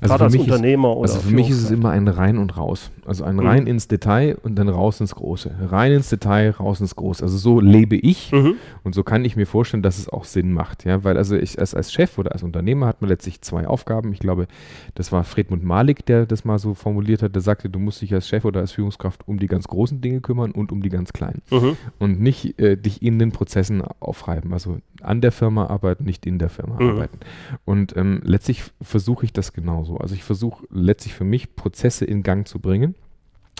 Also 0.00 0.14
Gerade 0.14 0.24
als 0.24 0.36
Unternehmer 0.36 0.90
ist, 0.90 0.96
oder 0.96 1.12
Also 1.12 1.20
für 1.28 1.34
mich 1.34 1.50
ist 1.50 1.62
es 1.62 1.70
immer 1.70 1.90
ein 1.90 2.08
rein 2.08 2.38
und 2.38 2.56
raus. 2.56 2.90
Also 3.04 3.24
ein 3.24 3.36
mhm. 3.36 3.46
rein 3.46 3.66
ins 3.66 3.88
Detail 3.88 4.36
und 4.42 4.56
dann 4.56 4.68
raus 4.68 5.00
ins 5.00 5.14
Große. 5.14 5.54
Rein 5.70 5.92
ins 5.92 6.08
Detail, 6.08 6.50
raus 6.50 6.80
ins 6.80 6.96
Große. 6.96 7.22
Also 7.22 7.36
so 7.36 7.60
lebe 7.60 7.96
ich 7.96 8.32
mhm. 8.32 8.54
und 8.84 8.94
so 8.94 9.02
kann 9.02 9.24
ich 9.24 9.36
mir 9.36 9.46
vorstellen, 9.46 9.82
dass 9.82 9.98
es 9.98 10.08
auch 10.08 10.24
Sinn 10.24 10.52
macht. 10.52 10.84
Ja, 10.84 11.04
weil 11.04 11.16
also 11.16 11.36
ich 11.36 11.58
als, 11.58 11.74
als 11.74 11.92
Chef 11.92 12.18
oder 12.18 12.32
als 12.32 12.42
Unternehmer 12.42 12.86
hat 12.86 13.00
man 13.00 13.08
letztlich 13.08 13.40
zwei 13.42 13.66
Aufgaben. 13.66 14.12
Ich 14.12 14.18
glaube, 14.18 14.46
das 14.94 15.12
war 15.12 15.24
Fredmund 15.24 15.64
Malik, 15.64 16.06
der 16.06 16.26
das 16.26 16.44
mal 16.44 16.58
so 16.58 16.74
formuliert 16.74 17.22
hat. 17.22 17.34
Der 17.34 17.42
sagte, 17.42 17.68
du 17.68 17.78
musst 17.78 18.02
dich 18.02 18.12
als 18.14 18.28
Chef 18.28 18.44
oder 18.44 18.60
als 18.60 18.72
Führungskraft 18.72 19.26
um 19.26 19.38
die 19.38 19.46
ganz 19.46 19.68
großen 19.68 20.00
Dinge 20.00 20.20
kümmern 20.20 20.52
und 20.52 20.72
um 20.72 20.82
die 20.82 20.90
ganz 20.90 21.12
kleinen. 21.12 21.42
Mhm. 21.50 21.76
Und 21.98 22.20
nicht 22.20 22.58
äh, 22.60 22.76
dich 22.76 23.02
in 23.02 23.18
den 23.18 23.32
Prozessen 23.32 23.82
aufreiben. 24.00 24.52
Also 24.52 24.78
an 25.00 25.20
der 25.20 25.32
Firma 25.32 25.66
arbeiten, 25.66 26.04
nicht 26.04 26.26
in 26.26 26.38
der 26.38 26.48
Firma 26.48 26.80
mhm. 26.80 26.90
arbeiten. 26.90 27.18
Und 27.64 27.96
ähm, 27.96 28.20
letztlich 28.24 28.62
versuche 28.80 29.24
ich 29.24 29.32
das 29.32 29.51
genauso. 29.54 29.96
Also 29.98 30.14
ich 30.14 30.24
versuche 30.24 30.66
letztlich 30.70 31.14
für 31.14 31.24
mich 31.24 31.54
Prozesse 31.56 32.04
in 32.04 32.22
Gang 32.22 32.46
zu 32.46 32.58
bringen 32.58 32.94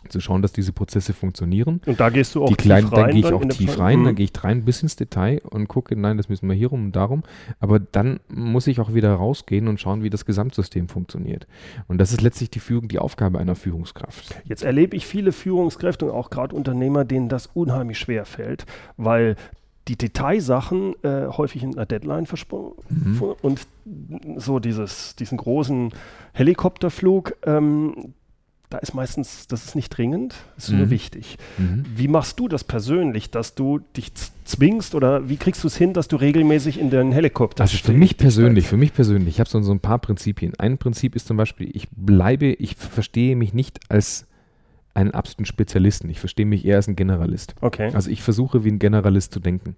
zu 0.08 0.20
schauen, 0.20 0.42
dass 0.42 0.52
diese 0.52 0.72
Prozesse 0.72 1.12
funktionieren. 1.12 1.80
Und 1.86 2.00
da 2.00 2.10
gehst 2.10 2.34
du 2.34 2.44
auch 2.44 2.48
die 2.48 2.54
kleinen, 2.54 2.88
tief 2.88 2.98
rein. 2.98 3.06
Da 3.06 3.12
gehe 3.12 3.20
ich 3.20 3.32
auch 3.32 3.44
tief 3.44 3.78
rein, 3.78 4.00
mhm. 4.00 4.04
da 4.04 4.12
gehe 4.12 4.24
ich 4.24 4.44
rein 4.44 4.64
bis 4.64 4.82
ins 4.82 4.96
Detail 4.96 5.40
und 5.44 5.68
gucke, 5.68 5.96
nein, 5.96 6.16
das 6.16 6.28
müssen 6.28 6.48
wir 6.48 6.54
hier 6.54 6.68
rum 6.68 6.86
und 6.86 6.96
darum. 6.96 7.22
Aber 7.60 7.78
dann 7.78 8.20
muss 8.28 8.66
ich 8.66 8.80
auch 8.80 8.94
wieder 8.94 9.14
rausgehen 9.14 9.68
und 9.68 9.80
schauen, 9.80 10.02
wie 10.02 10.10
das 10.10 10.24
Gesamtsystem 10.24 10.88
funktioniert. 10.88 11.46
Und 11.88 11.98
das 11.98 12.12
ist 12.12 12.20
letztlich 12.20 12.50
die 12.50 12.60
Führung, 12.60 12.88
die 12.88 12.98
Aufgabe 12.98 13.38
einer 13.38 13.54
Führungskraft. 13.54 14.34
Jetzt 14.44 14.62
erlebe 14.62 14.96
ich 14.96 15.06
viele 15.06 15.32
Führungskräfte 15.32 16.06
und 16.06 16.10
auch 16.12 16.30
gerade 16.30 16.54
Unternehmer, 16.54 17.04
denen 17.04 17.28
das 17.28 17.48
unheimlich 17.54 17.98
schwer 17.98 18.24
fällt, 18.24 18.66
weil 18.96 19.36
die 19.88 19.96
Detailsachen 19.96 20.94
äh, 21.02 21.26
häufig 21.26 21.62
in 21.62 21.74
einer 21.74 21.86
Deadline 21.86 22.26
versprungen 22.26 22.74
mhm. 22.88 23.34
und 23.42 23.66
so 24.36 24.60
dieses, 24.60 25.16
diesen 25.16 25.38
großen 25.38 25.90
Helikopterflug, 26.32 27.36
ähm, 27.44 28.14
da 28.70 28.78
ist 28.78 28.94
meistens, 28.94 29.46
das 29.48 29.66
ist 29.66 29.74
nicht 29.74 29.90
dringend, 29.90 30.34
ist 30.56 30.70
mhm. 30.70 30.78
nur 30.78 30.90
wichtig. 30.90 31.36
Mhm. 31.58 31.84
Wie 31.94 32.08
machst 32.08 32.40
du 32.40 32.48
das 32.48 32.64
persönlich, 32.64 33.30
dass 33.30 33.54
du 33.54 33.80
dich 33.96 34.12
zwingst 34.44 34.94
oder 34.94 35.28
wie 35.28 35.36
kriegst 35.36 35.62
du 35.62 35.68
es 35.68 35.76
hin, 35.76 35.92
dass 35.92 36.08
du 36.08 36.16
regelmäßig 36.16 36.78
in 36.78 36.88
den 36.88 37.12
Helikopter 37.12 37.62
Also 37.62 37.76
für 37.76 37.92
mich 37.92 38.16
persönlich, 38.16 38.66
für 38.66 38.78
mich 38.78 38.94
persönlich, 38.94 39.34
ich 39.34 39.40
habe 39.40 39.50
so, 39.50 39.60
so 39.60 39.72
ein 39.72 39.80
paar 39.80 39.98
Prinzipien. 39.98 40.54
Ein 40.58 40.78
Prinzip 40.78 41.16
ist 41.16 41.26
zum 41.26 41.36
Beispiel, 41.36 41.70
ich 41.74 41.88
bleibe, 41.90 42.46
ich 42.46 42.76
verstehe 42.76 43.36
mich 43.36 43.52
nicht 43.52 43.80
als 43.90 44.26
einen 44.94 45.12
absoluten 45.12 45.46
Spezialisten. 45.46 46.10
Ich 46.10 46.20
verstehe 46.20 46.46
mich 46.46 46.64
eher 46.64 46.76
als 46.76 46.88
ein 46.88 46.96
Generalist. 46.96 47.54
Okay. 47.60 47.90
Also 47.94 48.10
ich 48.10 48.22
versuche 48.22 48.64
wie 48.64 48.70
ein 48.70 48.78
Generalist 48.78 49.32
zu 49.32 49.40
denken. 49.40 49.76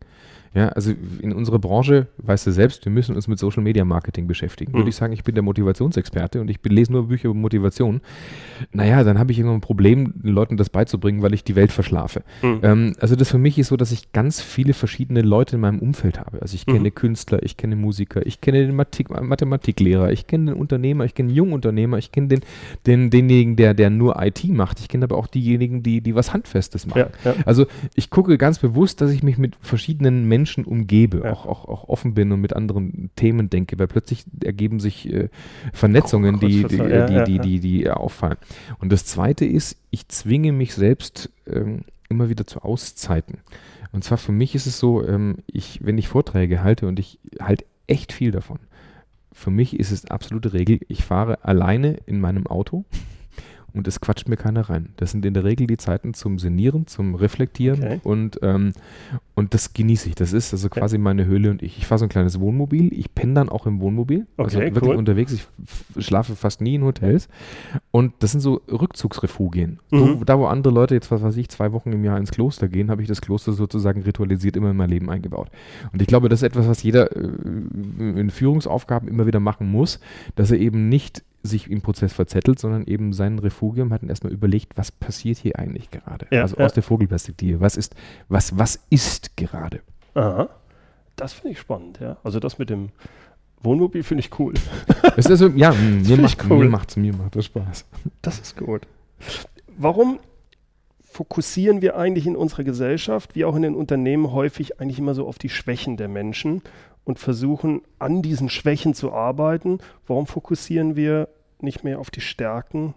Ja, 0.54 0.68
also 0.68 0.92
in 1.20 1.32
unserer 1.32 1.58
Branche, 1.58 2.06
weißt 2.18 2.46
du 2.46 2.52
selbst, 2.52 2.84
wir 2.84 2.92
müssen 2.92 3.16
uns 3.16 3.26
mit 3.26 3.40
Social 3.40 3.62
Media 3.62 3.84
Marketing 3.84 4.28
beschäftigen. 4.28 4.70
Mhm. 4.70 4.76
Würde 4.76 4.90
ich 4.90 4.94
sagen, 4.94 5.12
ich 5.12 5.24
bin 5.24 5.34
der 5.34 5.42
Motivationsexperte 5.42 6.40
und 6.40 6.48
ich 6.48 6.60
lese 6.62 6.92
nur 6.92 7.08
Bücher 7.08 7.28
über 7.28 7.34
Motivation. 7.34 8.00
Naja, 8.70 9.02
dann 9.02 9.18
habe 9.18 9.32
ich 9.32 9.38
irgendwann 9.38 9.58
ein 9.58 9.62
Problem, 9.62 10.14
den 10.22 10.30
Leuten 10.30 10.56
das 10.56 10.70
beizubringen, 10.70 11.22
weil 11.22 11.34
ich 11.34 11.42
die 11.42 11.56
Welt 11.56 11.72
verschlafe. 11.72 12.22
Mhm. 12.42 12.60
Ähm, 12.62 12.92
also 13.00 13.16
das 13.16 13.32
für 13.32 13.38
mich 13.38 13.58
ist 13.58 13.66
so, 13.66 13.76
dass 13.76 13.90
ich 13.90 14.12
ganz 14.12 14.40
viele 14.40 14.74
verschiedene 14.74 15.22
Leute 15.22 15.56
in 15.56 15.60
meinem 15.60 15.80
Umfeld 15.80 16.20
habe. 16.20 16.40
Also 16.40 16.54
ich 16.54 16.66
kenne 16.66 16.90
mhm. 16.90 16.94
Künstler, 16.94 17.42
ich 17.42 17.56
kenne 17.56 17.74
Musiker, 17.74 18.24
ich 18.24 18.40
kenne 18.40 18.64
den 18.64 18.76
Mathematik 18.76 19.10
Mathematiklehrer, 19.10 20.12
ich 20.12 20.28
kenne 20.28 20.52
den 20.52 20.60
Unternehmer, 20.60 21.04
ich 21.04 21.16
kenne 21.16 21.30
den 21.30 21.36
Jungunternehmer, 21.36 21.98
ich 21.98 22.12
kenne 22.12 22.28
den, 22.28 22.40
den, 22.86 23.10
denjenigen, 23.10 23.56
der, 23.56 23.74
der 23.74 23.90
nur 23.90 24.22
IT 24.22 24.44
macht. 24.44 24.78
Ich 24.78 24.86
kenne 24.86 25.00
aber 25.04 25.16
auch 25.16 25.26
diejenigen, 25.26 25.82
die, 25.82 26.00
die 26.00 26.14
was 26.14 26.32
Handfestes 26.32 26.86
machen. 26.86 27.10
Ja, 27.24 27.32
ja. 27.32 27.36
Also 27.46 27.66
ich 27.94 28.10
gucke 28.10 28.36
ganz 28.38 28.58
bewusst, 28.58 29.00
dass 29.00 29.10
ich 29.10 29.22
mich 29.22 29.38
mit 29.38 29.56
verschiedenen 29.60 30.26
Menschen 30.26 30.64
umgebe, 30.64 31.22
ja. 31.24 31.32
auch, 31.32 31.46
auch, 31.46 31.64
auch 31.66 31.88
offen 31.88 32.14
bin 32.14 32.32
und 32.32 32.40
mit 32.40 32.54
anderen 32.54 33.10
Themen 33.16 33.50
denke, 33.50 33.78
weil 33.78 33.86
plötzlich 33.86 34.24
ergeben 34.42 34.80
sich 34.80 35.12
äh, 35.12 35.28
Vernetzungen, 35.72 36.40
die, 36.40 36.64
die, 36.64 36.76
ja, 36.76 37.06
die, 37.06 37.24
die, 37.24 37.38
die, 37.38 37.60
die, 37.60 37.90
auffallen. 37.90 38.38
Und 38.78 38.90
das 38.90 39.04
Zweite 39.04 39.44
ist, 39.44 39.76
ich 39.90 40.08
zwinge 40.08 40.52
mich 40.52 40.74
selbst 40.74 41.30
ähm, 41.46 41.82
immer 42.08 42.28
wieder 42.28 42.46
zu 42.46 42.62
Auszeiten. 42.62 43.38
Und 43.92 44.02
zwar 44.02 44.18
für 44.18 44.32
mich 44.32 44.54
ist 44.54 44.66
es 44.66 44.78
so, 44.78 45.06
ähm, 45.06 45.36
ich, 45.46 45.80
wenn 45.84 45.98
ich 45.98 46.08
Vorträge 46.08 46.62
halte 46.62 46.88
und 46.88 46.98
ich 46.98 47.20
halte 47.40 47.64
echt 47.86 48.12
viel 48.12 48.32
davon, 48.32 48.58
für 49.32 49.50
mich 49.50 49.78
ist 49.78 49.90
es 49.90 50.10
absolute 50.10 50.52
Regel, 50.52 50.80
ich 50.88 51.04
fahre 51.04 51.44
alleine 51.44 51.98
in 52.06 52.20
meinem 52.20 52.46
Auto 52.46 52.84
und 53.74 53.88
es 53.88 54.00
quatscht 54.00 54.28
mir 54.28 54.36
keiner 54.36 54.70
rein. 54.70 54.90
Das 54.96 55.10
sind 55.10 55.26
in 55.26 55.34
der 55.34 55.44
Regel 55.44 55.66
die 55.66 55.76
Zeiten 55.76 56.14
zum 56.14 56.38
Senieren, 56.38 56.86
zum 56.86 57.16
Reflektieren 57.16 57.82
okay. 57.82 58.00
und, 58.04 58.38
ähm, 58.42 58.72
und 59.34 59.52
das 59.52 59.72
genieße 59.72 60.08
ich. 60.08 60.14
Das 60.14 60.32
ist 60.32 60.52
also 60.52 60.68
quasi 60.68 60.96
ja. 60.96 61.02
meine 61.02 61.26
Höhle 61.26 61.50
und 61.50 61.60
ich. 61.62 61.78
Ich 61.78 61.86
fahre 61.86 61.98
so 61.98 62.06
ein 62.06 62.08
kleines 62.08 62.38
Wohnmobil. 62.38 62.92
Ich 62.92 63.12
penne 63.14 63.34
dann 63.34 63.48
auch 63.48 63.66
im 63.66 63.80
Wohnmobil. 63.80 64.26
Also 64.36 64.58
okay, 64.58 64.66
also 64.66 64.76
wirklich 64.76 64.90
cool. 64.92 64.96
unterwegs. 64.96 65.32
Ich 65.32 66.06
schlafe 66.06 66.36
fast 66.36 66.60
nie 66.60 66.76
in 66.76 66.84
Hotels. 66.84 67.28
Und 67.90 68.14
das 68.20 68.30
sind 68.30 68.40
so 68.40 68.62
Rückzugsrefugien. 68.70 69.80
Mhm. 69.90 69.98
So, 69.98 70.24
da, 70.24 70.38
wo 70.38 70.46
andere 70.46 70.72
Leute 70.72 70.94
jetzt, 70.94 71.10
was 71.10 71.22
weiß 71.22 71.36
ich, 71.36 71.48
zwei 71.48 71.72
Wochen 71.72 71.92
im 71.92 72.04
Jahr 72.04 72.18
ins 72.18 72.30
Kloster 72.30 72.68
gehen, 72.68 72.90
habe 72.90 73.02
ich 73.02 73.08
das 73.08 73.20
Kloster 73.20 73.52
sozusagen 73.52 74.02
ritualisiert 74.02 74.56
immer 74.56 74.70
in 74.70 74.76
mein 74.76 74.90
Leben 74.90 75.10
eingebaut. 75.10 75.50
Und 75.92 76.00
ich 76.00 76.06
glaube, 76.06 76.28
das 76.28 76.40
ist 76.40 76.44
etwas, 76.44 76.68
was 76.68 76.82
jeder 76.84 77.16
äh, 77.16 77.20
in 77.20 78.30
Führungsaufgaben 78.30 79.08
immer 79.08 79.26
wieder 79.26 79.40
machen 79.40 79.68
muss, 79.68 79.98
dass 80.36 80.52
er 80.52 80.58
eben 80.58 80.88
nicht 80.88 81.24
sich 81.44 81.70
im 81.70 81.82
Prozess 81.82 82.12
verzettelt, 82.12 82.58
sondern 82.58 82.84
eben 82.84 83.12
sein 83.12 83.38
Refugium 83.38 83.92
hat 83.92 84.02
erstmal 84.02 84.32
überlegt, 84.32 84.76
was 84.76 84.90
passiert 84.90 85.38
hier 85.38 85.58
eigentlich 85.58 85.90
gerade? 85.90 86.26
Ja, 86.30 86.42
also 86.42 86.56
ja. 86.56 86.64
aus 86.64 86.72
der 86.72 86.82
Vogelperspektive. 86.82 87.60
Was 87.60 87.76
ist, 87.76 87.94
was, 88.28 88.58
was 88.58 88.80
ist 88.88 89.36
gerade? 89.36 89.80
Aha. 90.14 90.48
Das 91.16 91.34
finde 91.34 91.50
ich 91.50 91.60
spannend, 91.60 92.00
ja. 92.00 92.16
Also 92.24 92.40
das 92.40 92.58
mit 92.58 92.70
dem 92.70 92.88
Wohnmobil 93.62 94.02
finde 94.02 94.20
ich 94.20 94.38
cool. 94.38 94.54
Das 95.16 95.26
ist 95.26 95.40
ja, 95.54 95.72
mir 95.72 96.16
macht, 96.16 96.44
cool. 96.50 96.64
mir 96.64 96.70
macht's, 96.70 96.96
mir 96.96 97.14
macht 97.14 97.36
das 97.36 97.44
Spaß. 97.44 97.84
Das 98.20 98.40
ist 98.40 98.56
gut. 98.56 98.88
Warum 99.76 100.18
fokussieren 101.04 101.82
wir 101.82 101.96
eigentlich 101.96 102.26
in 102.26 102.34
unserer 102.34 102.64
Gesellschaft, 102.64 103.36
wie 103.36 103.44
auch 103.44 103.54
in 103.54 103.62
den 103.62 103.76
Unternehmen, 103.76 104.32
häufig 104.32 104.80
eigentlich 104.80 104.98
immer 104.98 105.14
so 105.14 105.28
auf 105.28 105.38
die 105.38 105.50
Schwächen 105.50 105.96
der 105.96 106.08
Menschen 106.08 106.62
und 107.04 107.18
versuchen 107.18 107.82
an 107.98 108.22
diesen 108.22 108.48
Schwächen 108.48 108.94
zu 108.94 109.12
arbeiten. 109.12 109.78
Warum 110.06 110.26
fokussieren 110.26 110.96
wir 110.96 111.28
nicht 111.60 111.84
mehr 111.84 111.98
auf 111.98 112.10
die 112.10 112.20
Stärken 112.20 112.94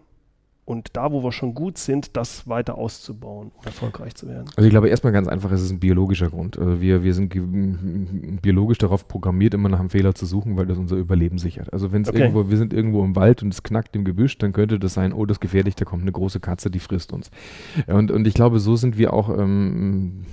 und 0.67 0.97
da, 0.97 1.13
wo 1.13 1.23
wir 1.23 1.31
schon 1.31 1.53
gut 1.53 1.77
sind, 1.77 2.17
das 2.17 2.45
weiter 2.45 2.77
auszubauen, 2.77 3.51
um 3.57 3.63
erfolgreich 3.63 4.15
zu 4.15 4.27
werden. 4.27 4.47
Also 4.57 4.67
ich 4.67 4.69
glaube 4.69 4.89
erstmal 4.89 5.13
ganz 5.13 5.29
einfach, 5.29 5.49
es 5.53 5.61
ist 5.61 5.71
ein 5.71 5.79
biologischer 5.79 6.29
Grund. 6.29 6.59
Also 6.59 6.81
wir, 6.81 7.03
wir 7.03 7.13
sind 7.13 7.29
biologisch 8.41 8.77
darauf 8.77 9.07
programmiert, 9.07 9.53
immer 9.53 9.69
nach 9.69 9.79
einem 9.79 9.89
Fehler 9.89 10.13
zu 10.13 10.25
suchen, 10.25 10.57
weil 10.57 10.65
das 10.65 10.77
unser 10.77 10.97
Überleben 10.97 11.37
sichert. 11.37 11.71
Also 11.71 11.93
wenn 11.93 12.01
es 12.01 12.09
okay. 12.09 12.19
irgendwo, 12.19 12.49
wir 12.49 12.57
sind 12.57 12.73
irgendwo 12.73 13.01
im 13.05 13.15
Wald 13.15 13.43
und 13.43 13.53
es 13.53 13.63
knackt 13.63 13.95
im 13.95 14.03
Gebüsch, 14.03 14.37
dann 14.39 14.51
könnte 14.51 14.77
das 14.77 14.93
sein, 14.93 15.13
oh, 15.13 15.25
das 15.25 15.35
ist 15.35 15.39
gefährlich, 15.41 15.75
da 15.75 15.85
kommt 15.85 16.01
eine 16.01 16.11
große 16.11 16.41
Katze, 16.41 16.69
die 16.69 16.79
frisst 16.79 17.13
uns. 17.13 17.31
Und, 17.87 18.11
und 18.11 18.27
ich 18.27 18.33
glaube, 18.33 18.59
so 18.59 18.75
sind 18.75 18.97
wir 18.97 19.13
auch 19.13 19.29
ähm, 19.29 20.25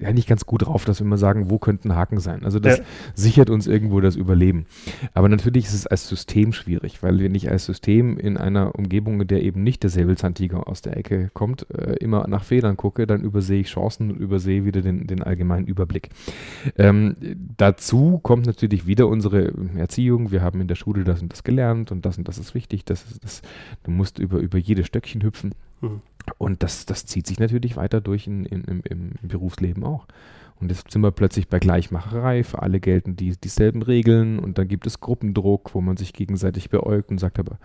ja 0.00 0.12
nicht 0.12 0.28
ganz 0.28 0.44
gut 0.44 0.66
drauf, 0.66 0.86
dass 0.86 0.98
wir 0.98 1.06
immer 1.06 1.18
sagen, 1.18 1.50
wo 1.50 1.58
könnten 1.58 1.94
Haken 1.94 2.18
sein. 2.18 2.44
Also 2.44 2.58
das 2.58 2.78
ja. 2.78 2.84
sichert 3.14 3.48
uns 3.48 3.68
irgendwo 3.68 4.00
das 4.00 4.16
Überleben. 4.16 4.66
Aber 5.14 5.28
natürlich 5.28 5.66
ist 5.66 5.74
es 5.74 5.86
als 5.86 6.08
System 6.08 6.52
schwierig, 6.52 7.00
weil 7.04 7.20
wir 7.20 7.28
nicht 7.28 7.48
als 7.48 7.64
System 7.64 8.18
in 8.18 8.36
einer 8.36 8.74
Umgebung, 8.74 9.20
in 9.20 9.28
der 9.28 9.44
eben 9.44 9.62
nicht 9.62 9.67
der 9.76 9.90
Säbelzahntiger 9.90 10.68
aus 10.68 10.82
der 10.82 10.96
Ecke 10.96 11.30
kommt, 11.34 11.66
äh, 11.70 11.94
immer 11.96 12.26
nach 12.28 12.44
Federn 12.44 12.76
gucke, 12.76 13.06
dann 13.06 13.20
übersehe 13.20 13.60
ich 13.60 13.68
Chancen 13.68 14.10
und 14.10 14.18
übersehe 14.18 14.64
wieder 14.64 14.80
den, 14.80 15.06
den 15.06 15.22
allgemeinen 15.22 15.66
Überblick. 15.66 16.10
Ähm, 16.76 17.16
dazu 17.56 18.18
kommt 18.22 18.46
natürlich 18.46 18.86
wieder 18.86 19.08
unsere 19.08 19.52
Erziehung. 19.76 20.30
Wir 20.30 20.42
haben 20.42 20.60
in 20.60 20.68
der 20.68 20.76
Schule 20.76 21.04
das 21.04 21.20
und 21.20 21.32
das 21.32 21.44
gelernt 21.44 21.92
und 21.92 22.06
das 22.06 22.18
und 22.18 22.28
das 22.28 22.38
ist 22.38 22.54
wichtig. 22.54 22.84
Das 22.84 23.04
ist, 23.04 23.24
das, 23.24 23.42
du 23.82 23.90
musst 23.90 24.18
über, 24.18 24.38
über 24.38 24.58
jedes 24.58 24.86
Stöckchen 24.86 25.22
hüpfen. 25.22 25.54
Mhm. 25.80 26.00
Und 26.38 26.62
das, 26.62 26.86
das 26.86 27.06
zieht 27.06 27.26
sich 27.26 27.38
natürlich 27.38 27.76
weiter 27.76 28.00
durch 28.00 28.26
in, 28.26 28.44
in, 28.44 28.62
im, 28.64 28.82
im 28.84 29.28
Berufsleben 29.28 29.84
auch. 29.84 30.06
Und 30.60 30.70
jetzt 30.70 30.90
sind 30.90 31.02
wir 31.02 31.12
plötzlich 31.12 31.48
bei 31.48 31.60
Gleichmacherei. 31.60 32.42
Für 32.42 32.62
alle 32.62 32.80
gelten 32.80 33.14
die, 33.14 33.36
dieselben 33.36 33.82
Regeln 33.82 34.38
und 34.40 34.58
dann 34.58 34.66
gibt 34.66 34.86
es 34.86 35.00
Gruppendruck, 35.00 35.74
wo 35.74 35.80
man 35.80 35.96
sich 35.96 36.12
gegenseitig 36.12 36.68
beäugt 36.68 37.10
und 37.10 37.18
sagt 37.18 37.38
aber, 37.38 37.58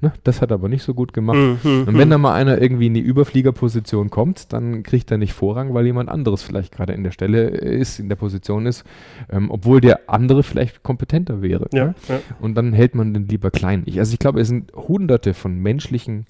ne, 0.00 0.12
das 0.24 0.42
hat 0.42 0.50
aber 0.50 0.68
nicht 0.68 0.82
so 0.82 0.92
gut 0.92 1.12
gemacht. 1.12 1.38
Mhm, 1.38 1.84
und 1.86 1.98
wenn 1.98 2.08
mhm. 2.08 2.10
da 2.10 2.18
mal 2.18 2.34
einer 2.34 2.60
irgendwie 2.60 2.88
in 2.88 2.94
die 2.94 3.00
Überfliegerposition 3.00 4.10
kommt, 4.10 4.52
dann 4.52 4.82
kriegt 4.82 5.10
er 5.10 5.18
nicht 5.18 5.32
Vorrang, 5.32 5.74
weil 5.74 5.86
jemand 5.86 6.08
anderes 6.08 6.42
vielleicht 6.42 6.72
gerade 6.72 6.92
in 6.92 7.04
der 7.04 7.12
Stelle 7.12 7.48
ist, 7.48 8.00
in 8.00 8.08
der 8.08 8.16
Position 8.16 8.66
ist, 8.66 8.84
ähm, 9.30 9.50
obwohl 9.50 9.80
der 9.80 10.08
andere 10.08 10.42
vielleicht 10.42 10.82
kompetenter 10.82 11.42
wäre. 11.42 11.68
Ja, 11.72 11.86
ne? 11.86 11.94
ja. 12.08 12.20
Und 12.40 12.56
dann 12.56 12.72
hält 12.72 12.96
man 12.96 13.14
den 13.14 13.28
lieber 13.28 13.50
klein. 13.52 13.84
Ich, 13.86 13.98
also 14.00 14.12
ich 14.12 14.18
glaube, 14.18 14.40
es 14.40 14.48
sind 14.48 14.72
hunderte 14.72 15.34
von 15.34 15.56
menschlichen 15.56 16.26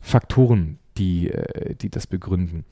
Faktoren, 0.00 0.78
die, 0.98 1.30
äh, 1.30 1.74
die 1.74 1.88
das 1.88 2.06
begründen. 2.06 2.64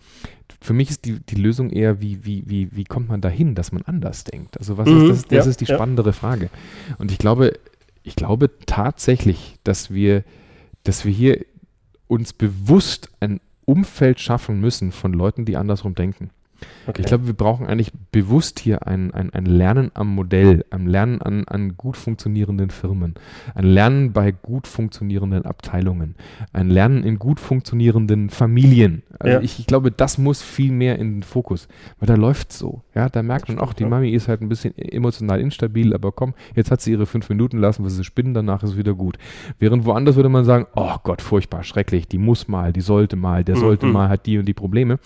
Für 0.60 0.74
mich 0.74 0.90
ist 0.90 1.04
die, 1.06 1.20
die 1.20 1.36
Lösung 1.36 1.70
eher, 1.70 2.00
wie, 2.00 2.24
wie, 2.24 2.44
wie, 2.46 2.68
wie 2.72 2.84
kommt 2.84 3.08
man 3.08 3.20
dahin, 3.20 3.54
dass 3.54 3.72
man 3.72 3.82
anders 3.82 4.24
denkt? 4.24 4.58
Also 4.58 4.76
was 4.76 4.88
mhm, 4.88 5.02
ist 5.02 5.08
das? 5.10 5.28
Das 5.28 5.46
ja, 5.46 5.50
ist 5.50 5.60
die 5.60 5.66
spannendere 5.66 6.10
ja. 6.10 6.14
Frage. 6.14 6.50
Und 6.98 7.10
ich 7.10 7.18
glaube, 7.18 7.54
ich 8.02 8.16
glaube 8.16 8.50
tatsächlich, 8.66 9.56
dass 9.64 9.90
wir, 9.90 10.24
dass 10.84 11.04
wir 11.04 11.12
hier 11.12 11.44
uns 12.08 12.32
bewusst 12.32 13.10
ein 13.20 13.40
Umfeld 13.64 14.20
schaffen 14.20 14.60
müssen 14.60 14.92
von 14.92 15.12
Leuten, 15.12 15.44
die 15.44 15.56
andersrum 15.56 15.94
denken. 15.94 16.30
Okay. 16.86 17.02
Ich 17.02 17.06
glaube, 17.06 17.26
wir 17.26 17.34
brauchen 17.34 17.66
eigentlich 17.66 17.92
bewusst 18.10 18.58
hier 18.58 18.86
ein, 18.86 19.12
ein, 19.12 19.30
ein 19.30 19.44
Lernen 19.44 19.90
am 19.94 20.14
Modell, 20.14 20.64
ein 20.70 20.86
Lernen 20.86 21.20
an, 21.20 21.44
an 21.46 21.76
gut 21.76 21.96
funktionierenden 21.96 22.70
Firmen, 22.70 23.14
ein 23.54 23.64
Lernen 23.64 24.12
bei 24.12 24.32
gut 24.32 24.66
funktionierenden 24.66 25.44
Abteilungen, 25.44 26.14
ein 26.52 26.70
Lernen 26.70 27.04
in 27.04 27.18
gut 27.18 27.40
funktionierenden 27.40 28.30
Familien. 28.30 29.02
Also 29.18 29.36
ja. 29.36 29.42
ich, 29.42 29.58
ich, 29.58 29.66
glaube, 29.66 29.90
das 29.90 30.18
muss 30.18 30.42
viel 30.42 30.72
mehr 30.72 30.98
in 30.98 31.16
den 31.16 31.22
Fokus, 31.22 31.68
weil 31.98 32.06
da 32.06 32.14
läuft 32.14 32.52
so. 32.52 32.82
Ja, 32.94 33.08
da 33.08 33.22
merkt 33.22 33.48
man 33.48 33.58
auch, 33.58 33.72
die 33.72 33.84
Mami 33.84 34.10
ist 34.10 34.28
halt 34.28 34.40
ein 34.40 34.48
bisschen 34.48 34.76
emotional 34.78 35.40
instabil, 35.40 35.94
aber 35.94 36.12
komm, 36.12 36.34
jetzt 36.54 36.70
hat 36.70 36.80
sie 36.80 36.92
ihre 36.92 37.06
fünf 37.06 37.28
Minuten 37.28 37.58
lassen, 37.58 37.84
was 37.84 37.96
sie 37.96 38.04
spinnen, 38.04 38.34
danach 38.34 38.62
ist 38.62 38.76
wieder 38.76 38.94
gut. 38.94 39.18
Während 39.58 39.84
woanders 39.84 40.16
würde 40.16 40.28
man 40.28 40.44
sagen, 40.44 40.66
oh 40.74 40.96
Gott, 41.02 41.20
furchtbar, 41.20 41.62
schrecklich, 41.62 42.08
die 42.08 42.18
muss 42.18 42.48
mal, 42.48 42.72
die 42.72 42.80
sollte 42.80 43.16
mal, 43.16 43.44
der 43.44 43.56
sollte 43.56 43.86
mhm. 43.86 43.92
mal, 43.92 44.08
hat 44.08 44.26
die 44.26 44.38
und 44.38 44.46
die 44.46 44.54
Probleme. 44.54 44.98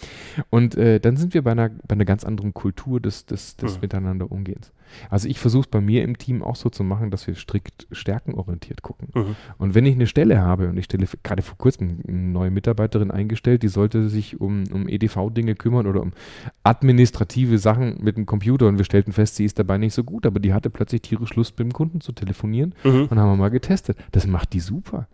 Und 0.50 0.76
äh, 0.76 1.00
dann 1.00 1.16
sind 1.16 1.34
wir 1.34 1.42
bei 1.42 1.52
einer, 1.52 1.63
bei 1.68 1.94
einer 1.94 2.04
ganz 2.04 2.24
anderen 2.24 2.54
Kultur 2.54 3.00
des, 3.00 3.26
des, 3.26 3.56
des 3.56 3.76
mhm. 3.76 3.80
Miteinander 3.82 4.30
umgehens. 4.30 4.72
Also 5.10 5.28
ich 5.28 5.38
versuche 5.38 5.62
es 5.62 5.66
bei 5.68 5.80
mir 5.80 6.02
im 6.02 6.18
Team 6.18 6.42
auch 6.42 6.56
so 6.56 6.70
zu 6.70 6.84
machen, 6.84 7.10
dass 7.10 7.26
wir 7.26 7.34
strikt 7.34 7.86
stärkenorientiert 7.92 8.82
gucken. 8.82 9.08
Mhm. 9.14 9.36
Und 9.58 9.74
wenn 9.74 9.86
ich 9.86 9.94
eine 9.94 10.06
Stelle 10.06 10.40
habe 10.40 10.68
und 10.68 10.76
ich 10.76 10.86
stelle 10.86 11.06
gerade 11.22 11.42
vor 11.42 11.58
kurzem 11.58 12.00
eine 12.06 12.16
neue 12.16 12.50
Mitarbeiterin 12.50 13.10
eingestellt, 13.10 13.62
die 13.62 13.68
sollte 13.68 14.08
sich 14.08 14.40
um, 14.40 14.64
um 14.72 14.88
EDV-Dinge 14.88 15.54
kümmern 15.54 15.86
oder 15.86 16.02
um 16.02 16.12
administrative 16.62 17.58
Sachen 17.58 18.02
mit 18.02 18.16
dem 18.16 18.26
Computer 18.26 18.68
und 18.68 18.78
wir 18.78 18.84
stellten 18.84 19.12
fest, 19.12 19.36
sie 19.36 19.44
ist 19.44 19.58
dabei 19.58 19.78
nicht 19.78 19.94
so 19.94 20.04
gut, 20.04 20.26
aber 20.26 20.40
die 20.40 20.52
hatte 20.52 20.70
plötzlich 20.70 21.02
tierisch 21.02 21.34
Lust, 21.34 21.58
mit 21.58 21.66
dem 21.66 21.72
Kunden 21.72 22.00
zu 22.00 22.12
telefonieren 22.12 22.74
mhm. 22.84 23.08
und 23.10 23.18
haben 23.18 23.30
wir 23.30 23.36
mal 23.36 23.50
getestet. 23.50 23.96
Das 24.12 24.26
macht 24.26 24.52
die 24.52 24.60
super. 24.60 25.06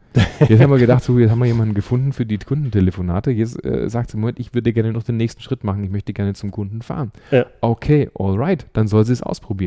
Jetzt 0.49 0.61
haben 0.61 0.71
wir 0.71 0.79
gedacht, 0.79 1.05
so, 1.05 1.19
jetzt 1.19 1.31
haben 1.31 1.39
wir 1.39 1.47
jemanden 1.47 1.75
gefunden 1.75 2.13
für 2.13 2.27
die 2.27 2.39
Kundentelefonate. 2.39 3.31
Jetzt 3.31 3.65
äh, 3.65 3.89
sagt 3.89 4.11
sie, 4.11 4.17
Moment, 4.17 4.41
ich 4.41 4.55
würde 4.55 4.73
gerne 4.73 4.93
noch 4.93 5.03
den 5.05 5.17
nächsten 5.17 5.41
Schritt 5.41 5.63
machen. 5.63 5.85
Ich 5.85 5.91
möchte 5.91 6.13
gerne 6.13 6.35
zum 6.35 6.51
Kunden 6.51 6.83
fahren. 6.83 7.13
Ja. 7.31 7.47
Okay, 7.61 8.11
alright, 8.15 8.67
dann 8.73 8.89
soll 8.89 9.05
sie 9.05 9.13
es 9.13 9.23
ausprobieren. 9.23 9.60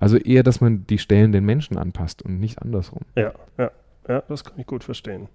Also 0.00 0.16
eher, 0.16 0.42
dass 0.42 0.60
man 0.60 0.86
die 0.86 0.98
Stellen 0.98 1.32
den 1.32 1.44
Menschen 1.44 1.78
anpasst 1.78 2.22
und 2.22 2.40
nicht 2.40 2.60
andersrum. 2.60 3.02
Ja, 3.16 3.32
ja, 3.56 3.70
ja, 4.08 4.22
das 4.28 4.44
kann 4.44 4.58
ich 4.58 4.66
gut 4.66 4.84
verstehen. 4.84 5.28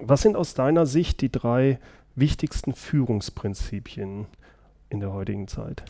Was 0.00 0.22
sind 0.22 0.36
aus 0.36 0.54
deiner 0.54 0.86
Sicht 0.86 1.20
die 1.20 1.32
drei 1.32 1.78
wichtigsten 2.14 2.74
Führungsprinzipien 2.74 4.26
in 4.90 5.00
der 5.00 5.12
heutigen 5.12 5.48
Zeit? 5.48 5.82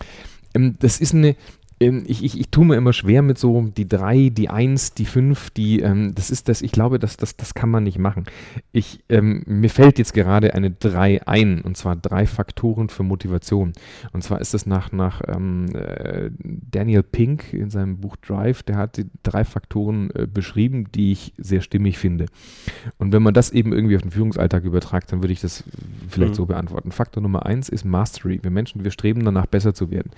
Ähm, 0.54 0.76
das 0.80 1.00
ist 1.00 1.14
eine, 1.14 1.36
ich, 1.80 2.24
ich, 2.24 2.40
ich 2.40 2.50
tue 2.50 2.64
mir 2.64 2.76
immer 2.76 2.92
schwer 2.92 3.22
mit 3.22 3.38
so 3.38 3.62
die 3.62 3.88
drei, 3.88 4.30
die 4.30 4.48
eins, 4.48 4.94
die 4.94 5.04
fünf, 5.04 5.50
die, 5.50 5.80
ähm, 5.80 6.12
das 6.14 6.30
ist 6.30 6.48
das, 6.48 6.60
ich 6.62 6.72
glaube, 6.72 6.98
das, 6.98 7.16
das, 7.16 7.36
das 7.36 7.54
kann 7.54 7.70
man 7.70 7.84
nicht 7.84 7.98
machen. 7.98 8.24
Ich, 8.72 9.00
ähm, 9.08 9.44
mir 9.46 9.70
fällt 9.70 9.98
jetzt 9.98 10.12
gerade 10.12 10.54
eine 10.54 10.72
drei 10.72 11.26
ein, 11.26 11.60
und 11.60 11.76
zwar 11.76 11.94
drei 11.94 12.26
Faktoren 12.26 12.88
für 12.88 13.04
Motivation. 13.04 13.72
Und 14.12 14.24
zwar 14.24 14.40
ist 14.40 14.54
das 14.54 14.66
nach, 14.66 14.90
nach 14.90 15.22
ähm, 15.28 15.66
äh, 15.74 16.30
Daniel 16.40 17.04
Pink 17.04 17.52
in 17.52 17.70
seinem 17.70 17.98
Buch 17.98 18.16
Drive, 18.16 18.64
der 18.64 18.76
hat 18.76 18.96
die 18.96 19.06
drei 19.22 19.44
Faktoren 19.44 20.10
äh, 20.10 20.26
beschrieben, 20.26 20.86
die 20.92 21.12
ich 21.12 21.32
sehr 21.38 21.60
stimmig 21.60 21.98
finde. 21.98 22.26
Und 22.98 23.12
wenn 23.12 23.22
man 23.22 23.34
das 23.34 23.50
eben 23.50 23.72
irgendwie 23.72 23.94
auf 23.94 24.02
den 24.02 24.10
Führungsalltag 24.10 24.64
übertragt, 24.64 25.12
dann 25.12 25.22
würde 25.22 25.32
ich 25.32 25.40
das 25.40 25.62
vielleicht 26.08 26.32
mhm. 26.32 26.36
so 26.36 26.46
beantworten. 26.46 26.90
Faktor 26.90 27.22
Nummer 27.22 27.46
eins 27.46 27.68
ist 27.68 27.84
Mastery. 27.84 28.40
Wir 28.42 28.50
Menschen, 28.50 28.82
wir 28.82 28.90
streben 28.90 29.24
danach 29.24 29.46
besser 29.46 29.74
zu 29.74 29.92
werden. 29.92 30.10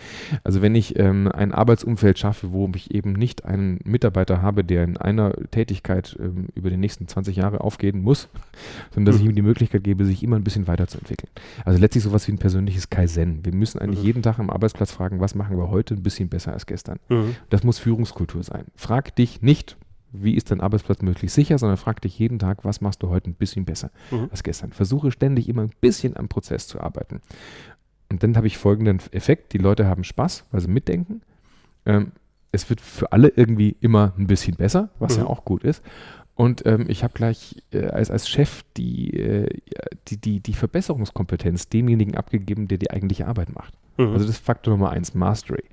Also 0.42 0.62
wenn 0.62 0.74
ich 0.74 0.98
ähm, 0.98 1.28
ein 1.28 1.49
ein 1.50 1.54
Arbeitsumfeld 1.54 2.18
schaffe, 2.18 2.52
wo 2.52 2.70
ich 2.74 2.94
eben 2.94 3.12
nicht 3.12 3.44
einen 3.44 3.80
Mitarbeiter 3.84 4.42
habe, 4.42 4.64
der 4.64 4.84
in 4.84 4.96
einer 4.96 5.32
Tätigkeit 5.50 6.16
ähm, 6.18 6.48
über 6.54 6.70
die 6.70 6.76
nächsten 6.76 7.08
20 7.08 7.36
Jahre 7.36 7.60
aufgehen 7.60 8.02
muss, 8.02 8.28
sondern 8.94 9.12
dass 9.12 9.16
mhm. 9.16 9.22
ich 9.22 9.28
ihm 9.30 9.36
die 9.36 9.42
Möglichkeit 9.42 9.84
gebe, 9.84 10.04
sich 10.04 10.22
immer 10.22 10.36
ein 10.36 10.44
bisschen 10.44 10.66
weiterzuentwickeln. 10.66 11.30
Also 11.64 11.78
letztlich 11.80 12.04
sowas 12.04 12.26
wie 12.28 12.32
ein 12.32 12.38
persönliches 12.38 12.90
Kaizen. 12.90 13.44
Wir 13.44 13.54
müssen 13.54 13.78
eigentlich 13.78 14.00
mhm. 14.00 14.06
jeden 14.06 14.22
Tag 14.22 14.38
am 14.38 14.50
Arbeitsplatz 14.50 14.92
fragen, 14.92 15.20
was 15.20 15.34
machen 15.34 15.56
wir 15.56 15.70
heute 15.70 15.94
ein 15.94 16.02
bisschen 16.02 16.28
besser 16.28 16.52
als 16.52 16.66
gestern. 16.66 16.98
Mhm. 17.08 17.36
Das 17.50 17.64
muss 17.64 17.78
Führungskultur 17.78 18.42
sein. 18.42 18.64
Frag 18.76 19.14
dich 19.16 19.42
nicht, 19.42 19.76
wie 20.12 20.34
ist 20.34 20.50
dein 20.50 20.60
Arbeitsplatz 20.60 21.02
möglichst 21.02 21.34
sicher, 21.34 21.58
sondern 21.58 21.76
frag 21.76 22.00
dich 22.00 22.18
jeden 22.18 22.38
Tag, 22.38 22.64
was 22.64 22.80
machst 22.80 23.02
du 23.02 23.08
heute 23.08 23.30
ein 23.30 23.34
bisschen 23.34 23.64
besser 23.64 23.90
mhm. 24.10 24.28
als 24.30 24.42
gestern. 24.42 24.72
Versuche 24.72 25.10
ständig 25.12 25.48
immer 25.48 25.62
ein 25.62 25.72
bisschen 25.80 26.16
am 26.16 26.28
Prozess 26.28 26.66
zu 26.66 26.80
arbeiten. 26.80 27.20
Und 28.10 28.22
dann 28.22 28.36
habe 28.36 28.46
ich 28.46 28.58
folgenden 28.58 29.00
Effekt: 29.12 29.52
Die 29.52 29.58
Leute 29.58 29.86
haben 29.86 30.04
Spaß, 30.04 30.46
weil 30.50 30.60
sie 30.60 30.68
mitdenken. 30.68 31.22
Ähm, 31.86 32.12
es 32.52 32.68
wird 32.68 32.80
für 32.80 33.12
alle 33.12 33.28
irgendwie 33.28 33.76
immer 33.80 34.12
ein 34.18 34.26
bisschen 34.26 34.56
besser, 34.56 34.90
was 34.98 35.16
mhm. 35.16 35.24
ja 35.24 35.28
auch 35.28 35.44
gut 35.44 35.64
ist. 35.64 35.82
Und 36.34 36.64
ähm, 36.66 36.86
ich 36.88 37.04
habe 37.04 37.12
gleich 37.12 37.62
äh, 37.70 37.86
als, 37.88 38.10
als 38.10 38.28
Chef 38.28 38.62
die, 38.76 39.14
äh, 39.14 39.46
die, 40.08 40.16
die, 40.16 40.40
die 40.40 40.54
Verbesserungskompetenz 40.54 41.68
demjenigen 41.68 42.16
abgegeben, 42.16 42.66
der 42.66 42.78
die 42.78 42.90
eigentliche 42.90 43.26
Arbeit 43.26 43.54
macht. 43.54 43.74
Mhm. 44.06 44.12
Also 44.12 44.26
das 44.26 44.36
ist 44.36 44.44
Faktor 44.44 44.72
Nummer 44.72 44.90
eins, 44.90 45.14
Mastery. 45.14 45.64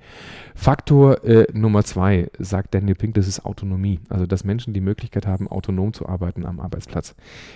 Faktor 0.54 1.24
äh, 1.24 1.46
Nummer 1.52 1.84
zwei, 1.84 2.30
sagt 2.38 2.74
Daniel 2.74 2.96
Pink, 2.96 3.14
das 3.14 3.28
ist 3.28 3.44
Autonomie. 3.44 4.00
Also 4.08 4.26
dass 4.26 4.44
Menschen 4.44 4.74
die 4.74 4.80
Möglichkeit 4.80 5.26
haben, 5.26 5.46
autonom 5.46 5.92
zu 5.92 6.08
arbeiten 6.08 6.44
am 6.44 6.58
Arbeitsplatz. 6.58 7.14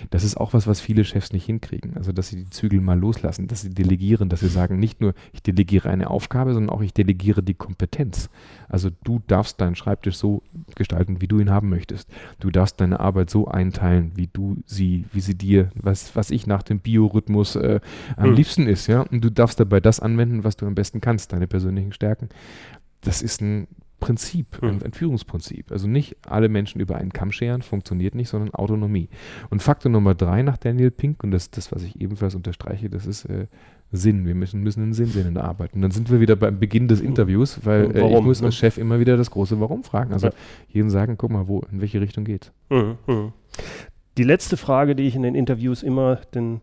Das 0.09 0.23
ist 0.23 0.37
auch 0.37 0.53
was, 0.53 0.67
was 0.67 0.79
viele 0.79 1.03
Chefs 1.03 1.33
nicht 1.33 1.45
hinkriegen. 1.45 1.97
Also 1.97 2.11
dass 2.11 2.29
sie 2.29 2.37
die 2.37 2.49
Zügel 2.49 2.79
mal 2.79 2.97
loslassen, 2.97 3.47
dass 3.47 3.61
sie 3.61 3.71
delegieren, 3.71 4.29
dass 4.29 4.39
sie 4.39 4.47
sagen, 4.47 4.79
nicht 4.79 5.01
nur 5.01 5.13
ich 5.33 5.43
delegiere 5.43 5.89
eine 5.89 6.09
Aufgabe, 6.09 6.53
sondern 6.53 6.73
auch 6.73 6.81
ich 6.81 6.93
delegiere 6.93 7.43
die 7.43 7.53
Kompetenz. 7.53 8.29
Also 8.69 8.89
du 9.03 9.21
darfst 9.27 9.59
deinen 9.59 9.75
Schreibtisch 9.75 10.15
so 10.15 10.41
gestalten, 10.75 11.21
wie 11.21 11.27
du 11.27 11.39
ihn 11.39 11.51
haben 11.51 11.69
möchtest. 11.69 12.09
Du 12.39 12.51
darfst 12.51 12.79
deine 12.79 12.99
Arbeit 12.99 13.29
so 13.29 13.47
einteilen, 13.47 14.13
wie 14.15 14.27
du 14.31 14.57
sie, 14.65 15.05
wie 15.11 15.21
sie 15.21 15.35
dir, 15.35 15.69
was, 15.75 16.15
was 16.15 16.31
ich 16.31 16.47
nach 16.47 16.63
dem 16.63 16.79
Biorhythmus 16.79 17.55
äh, 17.55 17.81
am 18.15 18.29
mhm. 18.29 18.35
liebsten 18.35 18.67
ist, 18.67 18.87
ja. 18.87 19.01
Und 19.01 19.23
du 19.23 19.29
darfst 19.29 19.59
dabei 19.59 19.79
das 19.79 19.99
anwenden, 19.99 20.43
was 20.43 20.55
du 20.55 20.62
am 20.67 20.75
besten 20.75 21.01
kannst, 21.01 21.33
deine 21.33 21.47
persönlichen 21.47 21.93
Stärken. 21.93 22.29
Das 23.01 23.21
ist 23.21 23.41
ein 23.41 23.67
Prinzip, 24.03 24.61
ein, 24.61 24.83
ein, 24.83 24.91
Führungsprinzip. 24.91 25.71
Also 25.71 25.87
nicht 25.87 26.17
alle 26.27 26.49
Menschen 26.49 26.81
über 26.81 26.97
einen 26.97 27.13
Kamm 27.13 27.31
scheren, 27.31 27.61
funktioniert 27.61 28.15
nicht, 28.15 28.27
sondern 28.27 28.53
Autonomie. 28.53 29.07
Und 29.49 29.63
Faktor 29.63 29.89
Nummer 29.89 30.13
drei 30.13 30.41
nach 30.41 30.57
Daniel 30.57 30.91
Pink, 30.91 31.23
und 31.23 31.31
das, 31.31 31.51
das 31.51 31.71
was 31.71 31.83
ich 31.83 32.01
ebenfalls 32.01 32.35
unterstreiche, 32.35 32.89
das 32.89 33.05
ist 33.05 33.23
äh, 33.25 33.47
Sinn. 33.93 34.25
Wir 34.25 34.35
müssen, 34.35 34.61
müssen 34.61 34.83
einen 34.83 34.93
Sinn 34.93 35.05
sehen 35.05 35.27
in 35.27 35.35
der 35.35 35.45
Arbeit. 35.45 35.73
Und 35.73 35.81
dann 35.83 35.91
sind 35.91 36.11
wir 36.11 36.19
wieder 36.19 36.35
beim 36.35 36.59
Beginn 36.59 36.89
des 36.89 36.99
Interviews, 36.99 37.61
weil 37.63 37.95
äh, 37.95 38.05
ich 38.05 38.21
muss 38.21 38.43
als 38.43 38.57
Chef 38.57 38.77
immer 38.77 38.99
wieder 38.99 39.15
das 39.15 39.31
große 39.31 39.59
Warum 39.61 39.85
fragen. 39.85 40.11
Also 40.11 40.27
ja. 40.27 40.33
jedem 40.67 40.89
sagen, 40.89 41.15
guck 41.17 41.31
mal, 41.31 41.47
wo, 41.47 41.61
in 41.71 41.79
welche 41.79 42.01
Richtung 42.01 42.25
geht. 42.25 42.51
Mhm. 42.69 43.31
Die 44.17 44.23
letzte 44.23 44.57
Frage, 44.57 44.95
die 44.95 45.03
ich 45.03 45.15
in 45.15 45.23
den 45.23 45.33
Interviews 45.33 45.81
immer 45.81 46.17
den 46.17 46.61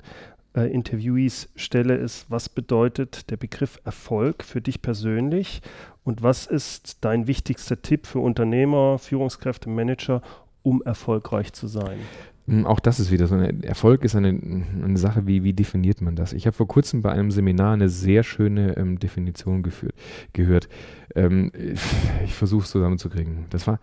äh, 0.54 0.72
Interviewees 0.72 1.48
stelle, 1.56 1.96
ist, 1.96 2.26
was 2.30 2.48
bedeutet 2.48 3.30
der 3.30 3.36
Begriff 3.36 3.80
Erfolg 3.84 4.44
für 4.44 4.60
dich 4.60 4.82
persönlich 4.82 5.62
und 6.04 6.22
was 6.22 6.46
ist 6.46 7.04
dein 7.04 7.26
wichtigster 7.26 7.80
Tipp 7.82 8.06
für 8.06 8.20
Unternehmer, 8.20 8.98
Führungskräfte, 8.98 9.68
Manager, 9.68 10.22
um 10.62 10.82
erfolgreich 10.82 11.52
zu 11.52 11.66
sein? 11.66 11.98
Hm, 12.46 12.66
auch 12.66 12.80
das 12.80 12.98
ist 12.98 13.10
wieder 13.10 13.26
so 13.26 13.36
Erfolg 13.36 14.02
ist 14.04 14.16
eine, 14.16 14.28
eine 14.28 14.98
Sache, 14.98 15.26
wie, 15.26 15.44
wie 15.44 15.52
definiert 15.52 16.00
man 16.00 16.16
das? 16.16 16.32
Ich 16.32 16.46
habe 16.46 16.56
vor 16.56 16.66
kurzem 16.66 17.02
bei 17.02 17.12
einem 17.12 17.30
Seminar 17.30 17.74
eine 17.74 17.88
sehr 17.88 18.22
schöne 18.22 18.76
ähm, 18.76 18.98
Definition 18.98 19.62
geführt, 19.62 19.94
gehört. 20.32 20.68
Ähm, 21.14 21.52
ich 22.24 22.34
versuche 22.34 22.64
es 22.64 22.70
zusammenzukriegen. 22.70 23.44
Das 23.50 23.66
war 23.66 23.78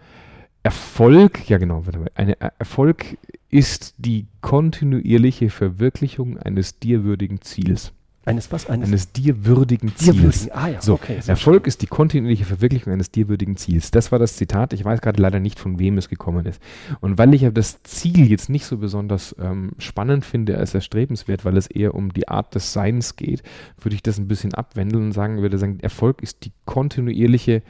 Erfolg, 0.64 1.50
ja 1.50 1.58
genau, 1.58 1.86
warte 1.86 2.00
mal. 2.00 2.12
Eine 2.16 2.38
Erfolg 2.40 3.18
ist 3.50 3.96
die 3.98 4.28
kontinuierliche 4.42 5.50
Verwirklichung 5.50 6.38
eines 6.38 6.80
dir 6.80 7.04
würdigen 7.04 7.42
Ziels. 7.42 7.94
Eines 8.28 8.52
was? 8.52 8.70
Eines, 8.70 8.90
eines 8.90 9.14
dir 9.14 9.46
würdigen 9.46 9.96
Ziels. 9.96 10.52
Ah, 10.52 10.68
ja. 10.68 10.82
So, 10.82 10.96
okay, 10.96 11.20
Erfolg 11.28 11.64
schön. 11.64 11.68
ist 11.70 11.82
die 11.82 11.88
kontinuierliche 11.88 12.44
Verwirklichung 12.44 12.92
eines 12.92 13.10
dir 13.10 13.30
würdigen 13.30 13.56
Ziels. 13.56 13.90
Das 13.90 14.12
war 14.12 14.20
das 14.20 14.36
Zitat. 14.36 14.74
Ich 14.74 14.84
weiß 14.84 15.00
gerade 15.00 15.22
leider 15.22 15.40
nicht, 15.40 15.58
von 15.58 15.80
wem 15.80 15.98
es 15.98 16.10
gekommen 16.10 16.46
ist. 16.46 16.62
Und 17.00 17.18
weil 17.18 17.34
ich 17.34 17.46
aber 17.46 17.54
das 17.54 17.82
Ziel 17.84 18.30
jetzt 18.30 18.50
nicht 18.50 18.66
so 18.66 18.80
besonders 18.80 19.34
ähm, 19.40 19.72
spannend 19.78 20.26
finde 20.26 20.58
als 20.58 20.74
erstrebenswert, 20.74 21.46
weil 21.46 21.56
es 21.56 21.68
eher 21.68 21.96
um 21.96 22.12
die 22.12 22.28
Art 22.28 22.54
des 22.54 22.74
Seins 22.74 23.16
geht, 23.16 23.44
würde 23.80 23.96
ich 23.96 24.04
das 24.04 24.18
ein 24.18 24.28
bisschen 24.28 24.54
abwenden 24.54 25.06
und 25.06 25.12
sagen, 25.14 25.42
würde 25.42 25.58
sagen, 25.58 25.80
Erfolg 25.80 26.22
ist 26.22 26.44
die 26.44 26.52
kontinuierliche, 26.66 27.64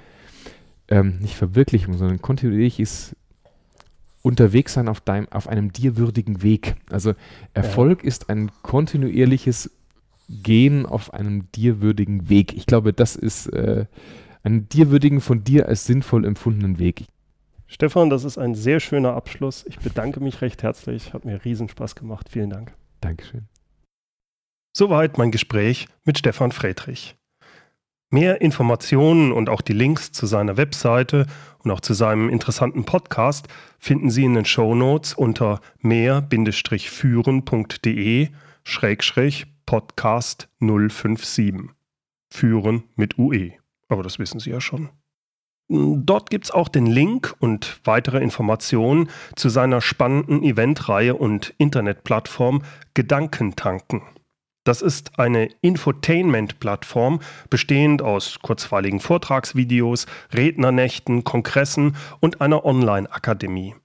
ähm, 0.89 1.17
nicht 1.19 1.35
Verwirklichung, 1.35 1.97
sondern 1.97 2.21
kontinuierliches 2.21 3.15
unterwegs 4.21 4.73
sein 4.73 4.87
auf, 4.87 5.01
deinem, 5.01 5.27
auf 5.31 5.47
einem 5.47 5.71
dir 5.71 5.97
würdigen 5.97 6.43
Weg. 6.43 6.75
Also 6.89 7.13
Erfolg 7.53 8.03
ja. 8.03 8.07
ist 8.07 8.29
ein 8.29 8.51
kontinuierliches 8.61 9.71
Gehen 10.29 10.85
auf 10.85 11.13
einem 11.13 11.49
dir 11.53 11.81
würdigen 11.81 12.29
Weg. 12.29 12.53
Ich 12.53 12.65
glaube, 12.65 12.91
das 12.91 13.15
ist 13.15 13.47
äh, 13.47 13.85
einen 14.43 14.67
dir 14.67 14.91
würdigen, 14.91 15.21
von 15.21 15.43
dir 15.43 15.67
als 15.67 15.85
sinnvoll 15.85 16.25
empfundenen 16.25 16.79
Weg. 16.79 17.05
Stefan, 17.67 18.09
das 18.09 18.23
ist 18.23 18.37
ein 18.37 18.55
sehr 18.55 18.79
schöner 18.79 19.13
Abschluss. 19.13 19.65
Ich 19.67 19.79
bedanke 19.79 20.19
mich 20.21 20.41
recht 20.41 20.63
herzlich. 20.63 21.13
Hat 21.13 21.25
mir 21.25 21.43
riesen 21.43 21.69
Spaß 21.69 21.95
gemacht. 21.95 22.29
Vielen 22.29 22.49
Dank. 22.49 22.73
Dankeschön. 23.01 23.47
Soweit 24.75 25.17
mein 25.17 25.31
Gespräch 25.31 25.87
mit 26.05 26.17
Stefan 26.17 26.51
Friedrich. 26.51 27.16
Mehr 28.09 28.39
Informationen 28.39 29.33
und 29.33 29.49
auch 29.49 29.59
die 29.61 29.73
Links 29.73 30.13
zu 30.13 30.27
seiner 30.27 30.55
Webseite 30.55 31.25
und 31.59 31.71
auch 31.71 31.81
zu 31.81 31.93
seinem 31.93 32.29
interessanten 32.29 32.85
Podcast 32.85 33.49
finden 33.79 34.09
Sie 34.09 34.23
in 34.23 34.33
den 34.33 34.45
Show 34.45 34.75
Notes 34.75 35.13
unter 35.13 35.59
mehr-führen.de 35.79 38.29
Podcast 39.65 40.47
057. 40.59 41.55
Führen 42.29 42.83
mit 42.95 43.17
UE. 43.17 43.51
Aber 43.89 44.03
das 44.03 44.19
wissen 44.19 44.39
Sie 44.39 44.51
ja 44.51 44.61
schon. 44.61 44.87
Dort 45.69 46.29
gibt 46.29 46.45
es 46.45 46.51
auch 46.51 46.69
den 46.69 46.85
Link 46.85 47.35
und 47.39 47.81
weitere 47.83 48.19
Informationen 48.19 49.09
zu 49.35 49.49
seiner 49.49 49.81
spannenden 49.81 50.43
Eventreihe 50.43 51.13
und 51.13 51.53
Internetplattform 51.57 52.61
Gedankentanken. 52.93 54.01
Das 54.67 54.81
ist 54.81 55.17
eine 55.17 55.47
Infotainment-Plattform, 55.61 57.21
bestehend 57.49 58.01
aus 58.01 58.39
kurzweiligen 58.41 58.99
Vortragsvideos, 58.99 60.07
Rednernächten, 60.33 61.23
Kongressen 61.23 61.95
und 62.19 62.41
einer 62.41 62.65
Online-Akademie. 62.65 63.75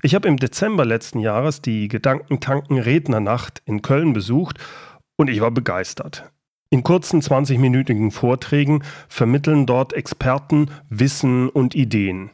Ich 0.00 0.14
habe 0.14 0.28
im 0.28 0.38
Dezember 0.38 0.86
letzten 0.86 1.18
Jahres 1.18 1.60
die 1.60 1.88
Gedankentanken 1.88 2.78
Rednernacht 2.78 3.60
in 3.66 3.82
Köln 3.82 4.14
besucht 4.14 4.56
und 5.16 5.28
ich 5.28 5.42
war 5.42 5.50
begeistert. 5.50 6.32
In 6.70 6.82
kurzen 6.82 7.20
20-minütigen 7.20 8.12
Vorträgen 8.12 8.82
vermitteln 9.10 9.66
dort 9.66 9.92
Experten 9.92 10.70
Wissen 10.88 11.50
und 11.50 11.74
Ideen. 11.74 12.30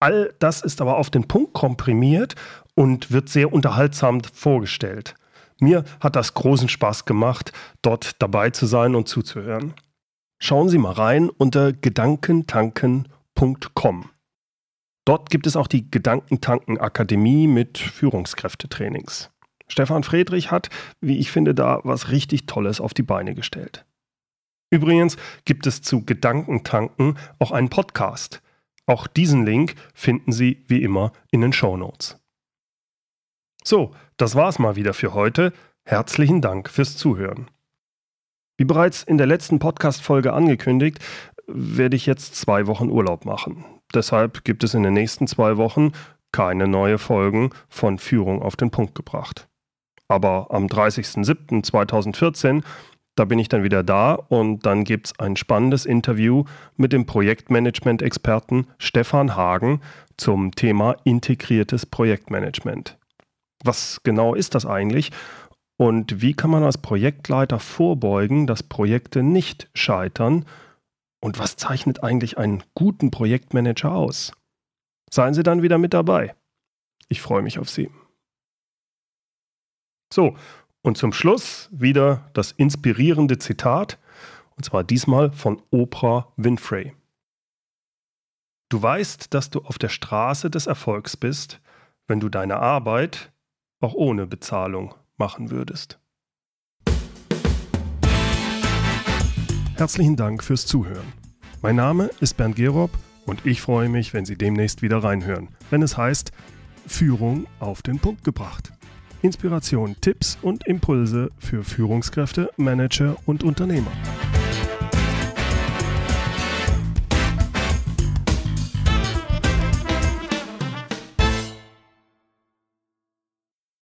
All 0.00 0.32
das 0.38 0.62
ist 0.62 0.80
aber 0.80 0.96
auf 0.96 1.10
den 1.10 1.28
Punkt 1.28 1.52
komprimiert 1.52 2.34
und 2.74 3.12
wird 3.12 3.28
sehr 3.28 3.52
unterhaltsam 3.52 4.22
vorgestellt. 4.24 5.14
Mir 5.60 5.84
hat 6.00 6.16
das 6.16 6.34
großen 6.34 6.68
Spaß 6.68 7.04
gemacht, 7.04 7.52
dort 7.82 8.22
dabei 8.22 8.50
zu 8.50 8.66
sein 8.66 8.94
und 8.94 9.08
zuzuhören. 9.08 9.74
Schauen 10.40 10.68
Sie 10.68 10.78
mal 10.78 10.92
rein 10.92 11.30
unter 11.30 11.72
gedankentanken.com. 11.72 14.10
Dort 15.04 15.30
gibt 15.30 15.46
es 15.46 15.56
auch 15.56 15.66
die 15.66 15.90
Gedankentanken 15.90 16.78
Akademie 16.78 17.48
mit 17.48 17.78
Führungskräftetrainings. 17.78 19.30
Stefan 19.66 20.04
Friedrich 20.04 20.50
hat, 20.50 20.68
wie 21.00 21.18
ich 21.18 21.30
finde, 21.30 21.54
da 21.54 21.80
was 21.82 22.10
richtig 22.10 22.46
Tolles 22.46 22.80
auf 22.80 22.94
die 22.94 23.02
Beine 23.02 23.34
gestellt. 23.34 23.84
Übrigens 24.70 25.16
gibt 25.44 25.66
es 25.66 25.82
zu 25.82 26.04
Gedankentanken 26.04 27.18
auch 27.38 27.52
einen 27.52 27.70
Podcast. 27.70 28.42
Auch 28.86 29.06
diesen 29.06 29.44
Link 29.44 29.74
finden 29.94 30.32
Sie 30.32 30.64
wie 30.68 30.82
immer 30.82 31.12
in 31.30 31.40
den 31.40 31.52
Show 31.52 31.76
Notes. 31.76 32.18
So, 33.68 33.92
das 34.16 34.34
war's 34.34 34.58
mal 34.58 34.76
wieder 34.76 34.94
für 34.94 35.12
heute. 35.12 35.52
Herzlichen 35.84 36.40
Dank 36.40 36.70
fürs 36.70 36.96
Zuhören. 36.96 37.50
Wie 38.56 38.64
bereits 38.64 39.02
in 39.02 39.18
der 39.18 39.26
letzten 39.26 39.58
Podcast-Folge 39.58 40.32
angekündigt, 40.32 41.00
werde 41.46 41.94
ich 41.94 42.06
jetzt 42.06 42.36
zwei 42.36 42.66
Wochen 42.66 42.88
Urlaub 42.88 43.26
machen. 43.26 43.66
Deshalb 43.92 44.42
gibt 44.44 44.64
es 44.64 44.72
in 44.72 44.84
den 44.84 44.94
nächsten 44.94 45.26
zwei 45.26 45.58
Wochen 45.58 45.92
keine 46.32 46.66
neue 46.66 46.96
Folgen 46.96 47.50
von 47.68 47.98
Führung 47.98 48.40
auf 48.40 48.56
den 48.56 48.70
Punkt 48.70 48.94
gebracht. 48.94 49.48
Aber 50.08 50.46
am 50.48 50.64
30.07.2014, 50.64 52.64
da 53.16 53.26
bin 53.26 53.38
ich 53.38 53.48
dann 53.48 53.64
wieder 53.64 53.82
da 53.82 54.14
und 54.14 54.64
dann 54.64 54.84
gibt 54.84 55.08
es 55.08 55.18
ein 55.18 55.36
spannendes 55.36 55.84
Interview 55.84 56.44
mit 56.78 56.94
dem 56.94 57.04
Projektmanagement-Experten 57.04 58.66
Stefan 58.78 59.36
Hagen 59.36 59.82
zum 60.16 60.52
Thema 60.52 60.96
integriertes 61.04 61.84
Projektmanagement. 61.84 62.97
Was 63.64 64.00
genau 64.02 64.34
ist 64.34 64.54
das 64.54 64.66
eigentlich? 64.66 65.10
Und 65.76 66.20
wie 66.20 66.34
kann 66.34 66.50
man 66.50 66.64
als 66.64 66.78
Projektleiter 66.78 67.58
vorbeugen, 67.60 68.46
dass 68.46 68.62
Projekte 68.62 69.22
nicht 69.22 69.68
scheitern? 69.74 70.44
Und 71.20 71.38
was 71.38 71.56
zeichnet 71.56 72.02
eigentlich 72.02 72.38
einen 72.38 72.62
guten 72.74 73.10
Projektmanager 73.10 73.92
aus? 73.92 74.32
Seien 75.10 75.34
Sie 75.34 75.42
dann 75.42 75.62
wieder 75.62 75.78
mit 75.78 75.94
dabei. 75.94 76.34
Ich 77.08 77.20
freue 77.20 77.42
mich 77.42 77.58
auf 77.58 77.70
Sie. 77.70 77.90
So, 80.12 80.36
und 80.82 80.96
zum 80.96 81.12
Schluss 81.12 81.68
wieder 81.72 82.30
das 82.34 82.52
inspirierende 82.52 83.38
Zitat, 83.38 83.98
und 84.56 84.64
zwar 84.64 84.84
diesmal 84.84 85.32
von 85.32 85.62
Oprah 85.70 86.32
Winfrey. 86.36 86.94
Du 88.70 88.82
weißt, 88.82 89.32
dass 89.32 89.50
du 89.50 89.62
auf 89.62 89.78
der 89.78 89.88
Straße 89.88 90.50
des 90.50 90.66
Erfolgs 90.66 91.16
bist, 91.16 91.60
wenn 92.06 92.20
du 92.20 92.28
deine 92.28 92.58
Arbeit 92.58 93.32
auch 93.80 93.94
ohne 93.94 94.26
Bezahlung 94.26 94.94
machen 95.16 95.50
würdest. 95.50 95.98
Herzlichen 99.76 100.16
Dank 100.16 100.42
fürs 100.42 100.66
Zuhören. 100.66 101.12
Mein 101.62 101.76
Name 101.76 102.10
ist 102.20 102.36
Bernd 102.36 102.56
Gerob 102.56 102.90
und 103.26 103.46
ich 103.46 103.60
freue 103.60 103.88
mich, 103.88 104.12
wenn 104.14 104.24
Sie 104.24 104.36
demnächst 104.36 104.82
wieder 104.82 105.04
reinhören, 105.04 105.48
wenn 105.70 105.82
es 105.82 105.96
heißt 105.96 106.32
Führung 106.86 107.46
auf 107.60 107.82
den 107.82 107.98
Punkt 107.98 108.24
gebracht. 108.24 108.72
Inspiration, 109.22 109.96
Tipps 110.00 110.38
und 110.42 110.66
Impulse 110.66 111.30
für 111.38 111.62
Führungskräfte, 111.62 112.50
Manager 112.56 113.16
und 113.26 113.44
Unternehmer. 113.44 113.90